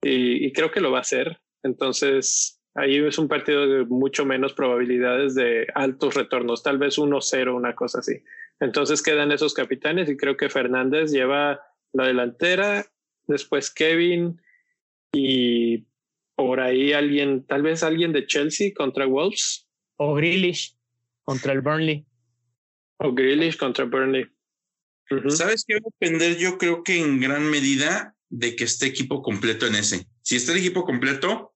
Y, 0.00 0.46
y, 0.46 0.52
creo 0.52 0.70
que 0.70 0.80
lo 0.80 0.92
va 0.92 0.98
a 0.98 1.02
hacer. 1.02 1.40
Entonces, 1.64 2.59
ahí 2.74 2.96
es 2.96 3.18
un 3.18 3.28
partido 3.28 3.66
de 3.66 3.84
mucho 3.84 4.24
menos 4.24 4.52
probabilidades 4.52 5.34
de 5.34 5.66
altos 5.74 6.14
retornos, 6.14 6.62
tal 6.62 6.78
vez 6.78 6.98
1-0, 6.98 7.54
una 7.54 7.74
cosa 7.74 8.00
así. 8.00 8.22
Entonces 8.60 9.02
quedan 9.02 9.32
esos 9.32 9.54
capitanes 9.54 10.08
y 10.08 10.16
creo 10.16 10.36
que 10.36 10.50
Fernández 10.50 11.10
lleva 11.10 11.60
la 11.92 12.06
delantera, 12.06 12.86
después 13.26 13.70
Kevin 13.70 14.40
y 15.12 15.86
por 16.36 16.60
ahí 16.60 16.92
alguien, 16.92 17.44
tal 17.44 17.62
vez 17.62 17.82
alguien 17.82 18.12
de 18.12 18.26
Chelsea 18.26 18.72
contra 18.74 19.06
Wolves. 19.06 19.66
O 19.96 20.14
Grealish 20.14 20.76
contra 21.24 21.52
el 21.52 21.60
Burnley. 21.60 22.06
O 22.98 23.12
Grealish 23.12 23.56
contra 23.56 23.84
Burnley. 23.84 24.26
¿Sabes 25.28 25.64
qué 25.66 25.74
va 25.74 25.80
a 25.80 25.90
depender? 25.98 26.36
Yo 26.38 26.56
creo 26.56 26.82
que 26.84 27.00
en 27.00 27.20
gran 27.20 27.44
medida 27.50 28.14
de 28.28 28.54
que 28.54 28.64
esté 28.64 28.86
equipo 28.86 29.22
completo 29.22 29.66
en 29.66 29.74
ese. 29.74 30.06
Si 30.22 30.36
está 30.36 30.52
el 30.52 30.58
equipo 30.58 30.84
completo, 30.84 31.49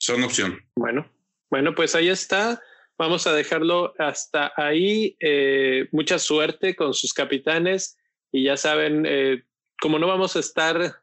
son 0.00 0.24
opción. 0.24 0.58
Bueno, 0.76 1.06
bueno, 1.50 1.74
pues 1.74 1.94
ahí 1.94 2.08
está. 2.08 2.60
Vamos 2.98 3.26
a 3.26 3.34
dejarlo 3.34 3.94
hasta 3.98 4.52
ahí. 4.56 5.16
Eh, 5.20 5.88
mucha 5.92 6.18
suerte 6.18 6.74
con 6.74 6.94
sus 6.94 7.12
capitanes 7.12 7.98
y 8.32 8.44
ya 8.44 8.56
saben, 8.56 9.04
eh, 9.06 9.44
como 9.80 9.98
no 9.98 10.06
vamos 10.06 10.36
a 10.36 10.40
estar 10.40 11.02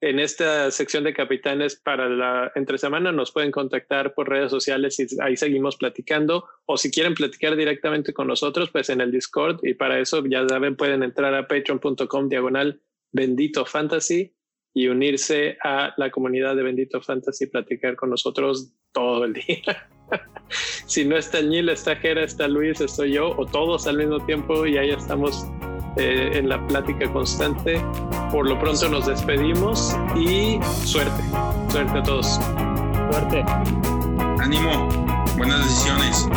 en 0.00 0.20
esta 0.20 0.70
sección 0.70 1.04
de 1.04 1.14
capitanes 1.14 1.74
para 1.76 2.08
la 2.08 2.52
entre 2.54 2.78
semana, 2.78 3.10
nos 3.12 3.32
pueden 3.32 3.50
contactar 3.50 4.14
por 4.14 4.28
redes 4.28 4.50
sociales 4.50 4.98
y 5.00 5.06
ahí 5.20 5.36
seguimos 5.36 5.76
platicando. 5.76 6.46
O 6.66 6.76
si 6.76 6.90
quieren 6.90 7.14
platicar 7.14 7.56
directamente 7.56 8.12
con 8.12 8.28
nosotros, 8.28 8.70
pues 8.70 8.90
en 8.90 9.00
el 9.00 9.10
Discord. 9.10 9.60
Y 9.64 9.74
para 9.74 9.98
eso, 9.98 10.24
ya 10.26 10.46
saben, 10.48 10.76
pueden 10.76 11.02
entrar 11.02 11.34
a 11.34 11.48
patreon.com 11.48 12.28
diagonal 12.28 12.80
bendito 13.12 13.64
fantasy 13.64 14.35
y 14.76 14.88
unirse 14.88 15.56
a 15.64 15.94
la 15.96 16.10
comunidad 16.10 16.54
de 16.54 16.62
Bendito 16.62 17.00
Fantasy 17.00 17.44
y 17.44 17.46
platicar 17.46 17.96
con 17.96 18.10
nosotros 18.10 18.74
todo 18.92 19.24
el 19.24 19.32
día. 19.32 19.88
si 20.86 21.06
no 21.06 21.16
está 21.16 21.40
Nil, 21.40 21.70
está 21.70 21.96
Jera, 21.96 22.22
está 22.22 22.46
Luis, 22.46 22.82
estoy 22.82 23.14
yo, 23.14 23.34
o 23.38 23.46
todos 23.46 23.86
al 23.86 23.96
mismo 23.96 24.20
tiempo 24.26 24.66
y 24.66 24.76
ahí 24.76 24.90
estamos 24.90 25.46
eh, 25.96 26.32
en 26.34 26.50
la 26.50 26.64
plática 26.66 27.10
constante. 27.10 27.82
Por 28.30 28.50
lo 28.50 28.58
pronto 28.58 28.86
nos 28.90 29.06
despedimos 29.06 29.96
y 30.14 30.58
suerte, 30.84 31.22
suerte 31.70 31.98
a 31.98 32.02
todos. 32.02 32.34
Suerte. 33.10 33.44
Ánimo, 34.42 34.88
buenas 35.38 35.64
decisiones. 35.64 36.28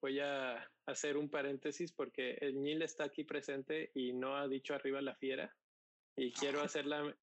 Voy 0.00 0.20
a 0.20 0.70
hacer 0.86 1.16
un 1.16 1.30
paréntesis 1.30 1.92
porque 1.92 2.38
el 2.40 2.62
Nil 2.62 2.82
está 2.82 3.04
aquí 3.04 3.24
presente 3.24 3.90
y 3.94 4.12
no 4.12 4.36
ha 4.36 4.48
dicho 4.48 4.74
arriba 4.74 5.00
la 5.00 5.14
fiera. 5.16 5.54
Y 6.16 6.32
quiero 6.32 6.60
hacer 6.62 6.86
la, 6.86 7.16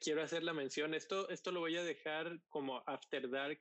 quiero 0.00 0.22
hacer 0.22 0.42
la 0.42 0.52
mención. 0.52 0.94
Esto, 0.94 1.28
esto 1.28 1.50
lo 1.52 1.60
voy 1.60 1.76
a 1.76 1.84
dejar 1.84 2.40
como 2.48 2.82
After 2.86 3.28
Dark 3.30 3.60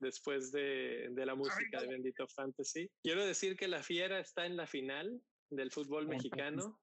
después 0.00 0.52
de, 0.52 1.08
de 1.10 1.26
la 1.26 1.34
música 1.34 1.80
de 1.80 1.88
Bendito 1.88 2.28
Fantasy. 2.28 2.90
Quiero 3.02 3.24
decir 3.24 3.56
que 3.56 3.68
la 3.68 3.82
Fiera 3.82 4.20
está 4.20 4.46
en 4.46 4.56
la 4.56 4.66
final 4.66 5.20
del 5.50 5.70
fútbol 5.70 6.06
mexicano. 6.06 6.80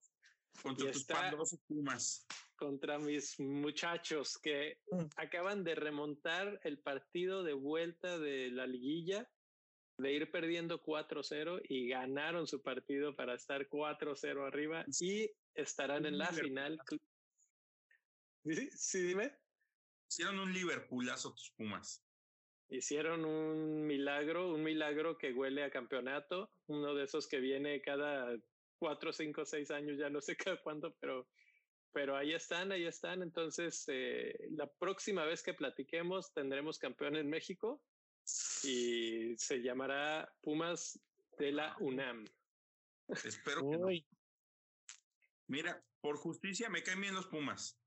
Contra 0.62 0.92
tus 0.92 1.60
Pumas. 1.68 2.26
Contra 2.56 2.98
mis 2.98 3.40
muchachos 3.40 4.38
que 4.38 4.80
mm. 4.92 5.06
acaban 5.18 5.64
de 5.64 5.76
remontar 5.76 6.60
el 6.64 6.80
partido 6.80 7.44
de 7.44 7.54
vuelta 7.54 8.18
de 8.18 8.50
la 8.52 8.66
liguilla, 8.66 9.30
de 9.98 10.12
ir 10.12 10.32
perdiendo 10.32 10.82
4-0 10.84 11.62
y 11.70 11.90
ganaron 11.90 12.48
su 12.48 12.62
partido 12.62 13.16
para 13.16 13.34
estar 13.34 13.68
4-0 13.70 14.46
arriba 14.46 14.86
y 15.00 15.32
estarán 15.54 16.06
en 16.06 16.18
la 16.18 16.28
final 16.28 16.80
Sí, 18.46 18.70
sí, 18.76 19.02
dime. 19.02 19.34
Hicieron 20.08 20.40
un 20.40 20.54
Liverpoolazo 20.54 21.34
tus 21.34 21.50
Pumas. 21.52 22.06
Hicieron 22.70 23.26
un 23.26 23.88
milagro, 23.88 24.54
un 24.54 24.64
milagro 24.64 25.18
que 25.18 25.34
huele 25.34 25.64
a 25.64 25.72
campeonato, 25.72 26.52
uno 26.68 26.94
de 26.94 27.06
esos 27.06 27.28
que 27.28 27.40
viene 27.40 27.82
cada 27.82 28.38
cuatro, 28.78 29.12
cinco, 29.14 29.46
seis 29.46 29.72
años, 29.72 29.98
ya 29.98 30.10
no 30.10 30.22
sé 30.22 30.36
cada 30.38 30.62
cuándo, 30.62 30.96
pero, 31.00 31.28
pero 31.92 32.16
ahí 32.16 32.34
están, 32.34 32.72
ahí 32.72 32.86
están. 32.86 33.24
Entonces, 33.24 33.84
eh, 33.88 34.48
la 34.52 34.72
próxima 34.72 35.26
vez 35.26 35.42
que 35.42 35.56
platiquemos 35.56 36.32
tendremos 36.34 36.78
campeón 36.78 37.16
en 37.16 37.30
México 37.30 37.82
y 38.66 39.38
se 39.38 39.62
llamará 39.62 40.32
Pumas 40.42 41.00
de 41.38 41.52
la 41.52 41.76
UNAM. 41.80 42.26
Espero 43.08 43.62
que 43.70 43.78
no. 43.78 43.88
Mira, 45.48 45.84
por 46.02 46.18
justicia 46.18 46.70
me 46.70 46.84
caen 46.84 47.02
bien 47.02 47.14
los 47.14 47.28
Pumas 47.28 47.80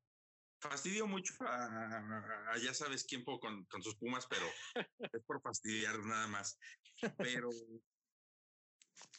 fastidio 0.60 1.06
mucho 1.06 1.34
a, 1.40 2.56
ya 2.62 2.74
sabes 2.74 3.04
quién 3.04 3.24
puedo 3.24 3.40
con, 3.40 3.66
sus 3.82 3.96
pumas, 3.96 4.26
pero 4.26 4.46
es 5.12 5.22
por 5.24 5.40
fastidiar 5.40 5.98
nada 6.00 6.26
más. 6.28 6.58
Pero 7.16 7.48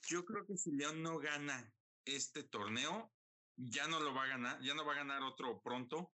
yo 0.09 0.25
creo 0.25 0.45
que 0.45 0.57
si 0.57 0.71
León 0.71 1.01
no 1.01 1.17
gana 1.17 1.71
este 2.05 2.43
torneo, 2.43 3.11
ya 3.55 3.87
no 3.87 3.99
lo 3.99 4.13
va 4.13 4.23
a 4.23 4.27
ganar, 4.27 4.61
ya 4.61 4.73
no 4.73 4.85
va 4.85 4.93
a 4.93 4.97
ganar 4.97 5.21
otro 5.23 5.61
pronto, 5.61 6.13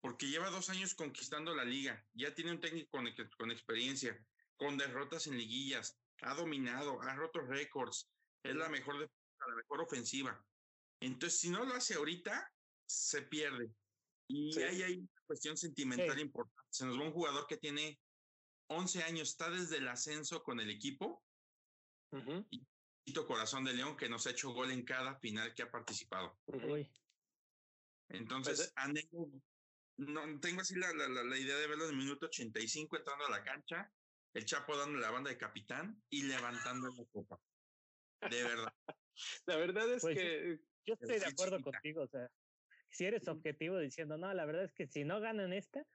porque 0.00 0.26
lleva 0.26 0.50
dos 0.50 0.70
años 0.70 0.94
conquistando 0.94 1.54
la 1.54 1.64
liga, 1.64 2.04
ya 2.14 2.34
tiene 2.34 2.52
un 2.52 2.60
técnico 2.60 2.90
con, 2.90 3.06
con 3.38 3.50
experiencia, 3.50 4.18
con 4.56 4.76
derrotas 4.76 5.26
en 5.26 5.36
liguillas, 5.36 5.98
ha 6.22 6.34
dominado, 6.34 7.00
ha 7.02 7.14
roto 7.14 7.40
récords, 7.40 8.08
es 8.42 8.54
la 8.54 8.68
mejor, 8.68 8.96
la 8.98 9.54
mejor 9.56 9.80
ofensiva. 9.80 10.44
Entonces, 11.00 11.40
si 11.40 11.50
no 11.50 11.64
lo 11.64 11.74
hace 11.74 11.94
ahorita, 11.94 12.50
se 12.86 13.22
pierde. 13.22 13.70
Y 14.28 14.58
ahí 14.62 14.82
hay 14.82 14.98
una 14.98 15.22
cuestión 15.26 15.56
sentimental 15.56 16.18
importante. 16.18 16.68
Se 16.70 16.86
nos 16.86 16.98
va 16.98 17.04
un 17.04 17.12
jugador 17.12 17.46
que 17.46 17.56
tiene 17.56 17.98
11 18.68 19.02
años, 19.04 19.30
está 19.30 19.50
desde 19.50 19.78
el 19.78 19.88
ascenso 19.88 20.42
con 20.42 20.60
el 20.60 20.70
equipo. 20.70 21.22
Y 23.06 23.12
Corazón 23.12 23.64
de 23.64 23.74
León, 23.74 23.96
que 23.96 24.08
nos 24.08 24.26
ha 24.26 24.30
hecho 24.30 24.52
gol 24.52 24.70
en 24.70 24.84
cada 24.84 25.16
final 25.16 25.54
que 25.54 25.62
ha 25.62 25.70
participado. 25.70 26.38
Entonces, 28.08 28.72
pues, 28.74 29.28
no, 29.96 30.40
tengo 30.40 30.60
así 30.60 30.74
la, 30.76 30.92
la, 30.92 31.08
la, 31.08 31.38
idea 31.38 31.56
de 31.56 31.66
verlo 31.66 31.84
en 31.84 31.90
el 31.90 31.96
minuto 31.96 32.26
85 32.26 32.96
entrando 32.96 33.26
a 33.26 33.30
la 33.30 33.42
cancha, 33.42 33.92
el 34.34 34.44
Chapo 34.44 34.76
dando 34.76 34.98
la 34.98 35.10
banda 35.10 35.30
de 35.30 35.38
capitán 35.38 36.02
y 36.10 36.24
levantando 36.24 36.88
la 36.88 37.04
copa. 37.10 37.40
De 38.28 38.42
verdad. 38.42 38.74
la 39.46 39.56
verdad 39.56 39.92
es 39.92 40.02
pues, 40.02 40.18
que... 40.18 40.58
Yo 40.86 40.94
estoy 40.94 41.18
de 41.18 41.26
acuerdo 41.26 41.62
contigo, 41.62 42.02
o 42.02 42.08
sea, 42.08 42.30
si 42.90 43.06
eres 43.06 43.26
objetivo 43.28 43.78
diciendo, 43.78 44.18
no, 44.18 44.32
la 44.34 44.44
verdad 44.44 44.64
es 44.64 44.74
que 44.74 44.86
si 44.86 45.04
no 45.04 45.18
ganan 45.18 45.52
esta, 45.52 45.86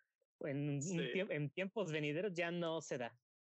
en, 0.41 0.79
en 0.81 1.49
tiempos 1.51 1.91
venideros 1.91 2.33
ya 2.33 2.49
no 2.49 2.81
se 2.81 2.97
da. 2.97 3.15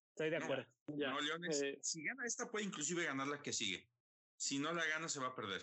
Estoy 0.10 0.30
de 0.30 0.38
acuerdo. 0.38 0.66
No, 0.88 1.22
Leones, 1.22 1.62
eh, 1.62 1.80
si 1.82 2.04
gana 2.04 2.26
esta 2.26 2.52
puede 2.52 2.66
inclusive 2.66 3.06
ganar 3.06 3.28
la 3.28 3.42
que 3.42 3.54
sigue. 3.54 3.88
Si 4.36 4.60
no 4.60 4.74
la 4.74 4.86
gana 4.86 5.08
se 5.08 5.22
va 5.22 5.28
a 5.28 5.36
perder. 5.36 5.62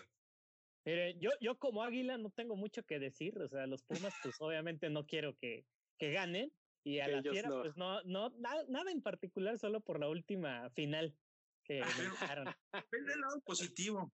Mire, 0.85 1.19
yo, 1.19 1.29
yo 1.39 1.59
como 1.59 1.83
águila 1.83 2.17
no 2.17 2.31
tengo 2.31 2.55
mucho 2.55 2.83
que 2.83 2.97
decir, 2.97 3.37
o 3.39 3.47
sea, 3.47 3.67
los 3.67 3.83
Pumas 3.83 4.13
pues 4.23 4.35
obviamente 4.39 4.89
no 4.89 5.05
quiero 5.05 5.37
que, 5.37 5.67
que 5.99 6.11
ganen 6.11 6.51
y 6.83 6.99
a 6.99 7.07
la 7.07 7.21
fiera 7.21 7.49
pues 7.49 7.75
no, 7.77 8.01
no, 8.03 8.29
nada, 8.37 8.91
en 8.91 9.01
particular, 9.01 9.57
solo 9.59 9.81
por 9.81 9.99
la 9.99 10.09
última 10.09 10.69
final 10.71 11.15
que 11.63 11.75
dejaron. 11.75 12.45
Ven 12.91 13.05
del 13.05 13.21
lado 13.21 13.41
positivo, 13.41 14.11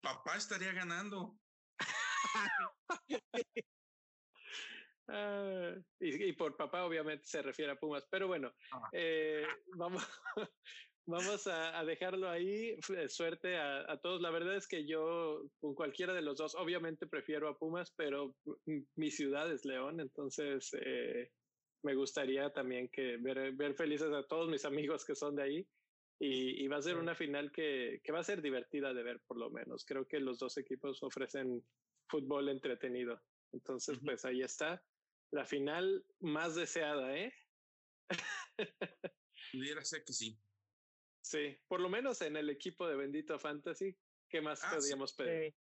papá 0.00 0.36
estaría 0.36 0.72
ganando. 0.72 1.38
Ah, 5.08 5.72
y, 6.00 6.32
por 6.32 6.56
papá 6.56 6.84
obviamente 6.84 7.24
se 7.26 7.40
refiere 7.40 7.70
a 7.72 7.76
Pumas, 7.76 8.04
pero 8.10 8.26
bueno, 8.26 8.52
ah. 8.72 8.88
eh, 8.92 9.46
vamos, 9.76 10.02
vamos 11.06 11.46
a, 11.46 11.84
dejarlo 11.84 12.28
ahí. 12.28 12.76
Suerte 13.08 13.56
a, 13.56 13.98
todos. 14.02 14.20
La 14.20 14.30
verdad 14.30 14.56
es 14.56 14.66
que 14.66 14.86
yo 14.86 15.42
con 15.60 15.74
cualquiera 15.74 16.12
de 16.12 16.22
los 16.22 16.38
dos, 16.38 16.56
obviamente 16.56 17.06
prefiero 17.06 17.48
a 17.48 17.56
Pumas, 17.56 17.92
pero 17.96 18.34
mi 18.96 19.10
ciudad 19.10 19.50
es 19.52 19.64
León, 19.64 20.00
entonces 20.00 20.70
eh, 20.80 21.30
me 21.82 21.94
gustaría 21.94 22.52
también 22.52 22.88
que 22.88 23.16
ver, 23.18 23.52
ver 23.52 23.74
felices 23.74 24.12
a 24.12 24.22
todos 24.22 24.48
mis 24.48 24.64
amigos 24.64 25.04
que 25.04 25.14
son 25.14 25.36
de 25.36 25.42
ahí. 25.42 25.68
Y, 26.18 26.66
va 26.68 26.78
a 26.78 26.82
ser 26.82 26.96
una 26.96 27.14
final 27.14 27.52
que, 27.52 28.00
que 28.02 28.10
va 28.10 28.20
a 28.20 28.24
ser 28.24 28.40
divertida 28.40 28.94
de 28.94 29.02
ver, 29.02 29.20
por 29.26 29.36
lo 29.36 29.50
menos. 29.50 29.84
Creo 29.84 30.08
que 30.08 30.18
los 30.18 30.38
dos 30.38 30.56
equipos 30.56 31.02
ofrecen 31.02 31.62
fútbol 32.08 32.48
entretenido. 32.48 33.22
Entonces, 33.52 33.98
pues 34.02 34.24
ahí 34.24 34.40
está 34.40 34.82
la 35.30 35.44
final 35.44 36.04
más 36.20 36.54
deseada, 36.54 37.16
¿eh? 37.16 37.34
Pudiera 39.52 39.84
ser 39.84 40.04
que 40.04 40.12
sí. 40.12 40.38
Sí, 41.22 41.58
por 41.66 41.80
lo 41.80 41.88
menos 41.88 42.22
en 42.22 42.36
el 42.36 42.50
equipo 42.50 42.86
de 42.86 42.96
Bendito 42.96 43.38
Fantasy, 43.38 43.96
¿qué 44.30 44.40
más 44.40 44.62
ah, 44.64 44.70
podríamos 44.74 45.12
pedir? 45.12 45.54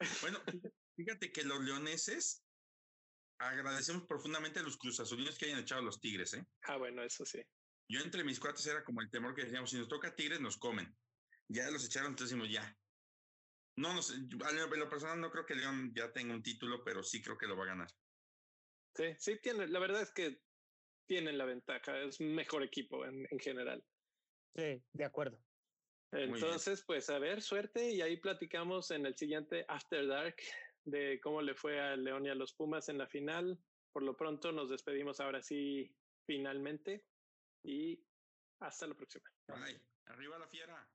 Bueno, 0.22 0.38
fíjate 0.94 1.32
que 1.32 1.42
los 1.42 1.60
leoneses 1.60 2.44
agradecemos 3.38 4.04
profundamente 4.06 4.60
a 4.60 4.62
los 4.62 4.76
cruzazulinos 4.76 5.38
que 5.38 5.46
hayan 5.46 5.60
echado 5.60 5.80
a 5.80 5.84
los 5.84 6.00
tigres, 6.00 6.34
¿eh? 6.34 6.44
Ah, 6.62 6.76
bueno, 6.76 7.02
eso 7.02 7.24
sí. 7.24 7.40
Yo 7.90 8.00
entre 8.00 8.24
mis 8.24 8.38
cuates 8.38 8.66
era 8.66 8.84
como 8.84 9.00
el 9.00 9.10
temor 9.10 9.34
que 9.34 9.44
decíamos, 9.44 9.70
si 9.70 9.78
nos 9.78 9.88
toca 9.88 10.14
tigres, 10.14 10.40
nos 10.40 10.58
comen. 10.58 10.94
Ya 11.48 11.70
los 11.70 11.84
echaron, 11.86 12.10
entonces 12.10 12.36
decimos, 12.36 12.52
ya. 12.52 12.76
No, 13.76 13.94
no 13.94 14.02
sé, 14.02 14.14
a 14.44 14.52
lo 14.52 14.88
personal 14.88 15.20
no 15.20 15.30
creo 15.30 15.46
que 15.46 15.54
León 15.54 15.92
ya 15.94 16.12
tenga 16.12 16.34
un 16.34 16.42
título, 16.42 16.82
pero 16.84 17.02
sí 17.02 17.22
creo 17.22 17.38
que 17.38 17.46
lo 17.46 17.56
va 17.56 17.64
a 17.64 17.68
ganar. 17.68 17.88
Sí, 18.96 19.14
sí 19.18 19.38
tiene, 19.40 19.68
la 19.68 19.78
verdad 19.78 20.02
es 20.02 20.10
que 20.10 20.42
tienen 21.06 21.38
la 21.38 21.44
ventaja, 21.44 21.98
es 22.00 22.20
un 22.20 22.34
mejor 22.34 22.62
equipo 22.62 23.06
en, 23.06 23.26
en 23.30 23.38
general. 23.38 23.82
Sí, 24.54 24.82
de 24.92 25.04
acuerdo. 25.04 25.40
Entonces, 26.10 26.82
pues 26.86 27.08
a 27.10 27.18
ver, 27.18 27.42
suerte 27.42 27.90
y 27.90 28.00
ahí 28.00 28.16
platicamos 28.16 28.90
en 28.90 29.06
el 29.06 29.16
siguiente 29.16 29.64
After 29.68 30.06
Dark 30.06 30.36
de 30.84 31.20
cómo 31.20 31.42
le 31.42 31.54
fue 31.54 31.80
a 31.80 31.96
León 31.96 32.26
y 32.26 32.30
a 32.30 32.34
los 32.34 32.54
Pumas 32.54 32.88
en 32.88 32.98
la 32.98 33.06
final. 33.06 33.58
Por 33.92 34.02
lo 34.02 34.16
pronto 34.16 34.52
nos 34.52 34.70
despedimos 34.70 35.20
ahora 35.20 35.42
sí 35.42 35.94
finalmente 36.26 37.04
y 37.64 38.02
hasta 38.60 38.86
la 38.86 38.94
próxima. 38.94 39.24
Bye. 39.48 39.80
Arriba 40.06 40.38
la 40.38 40.48
fiera. 40.48 40.88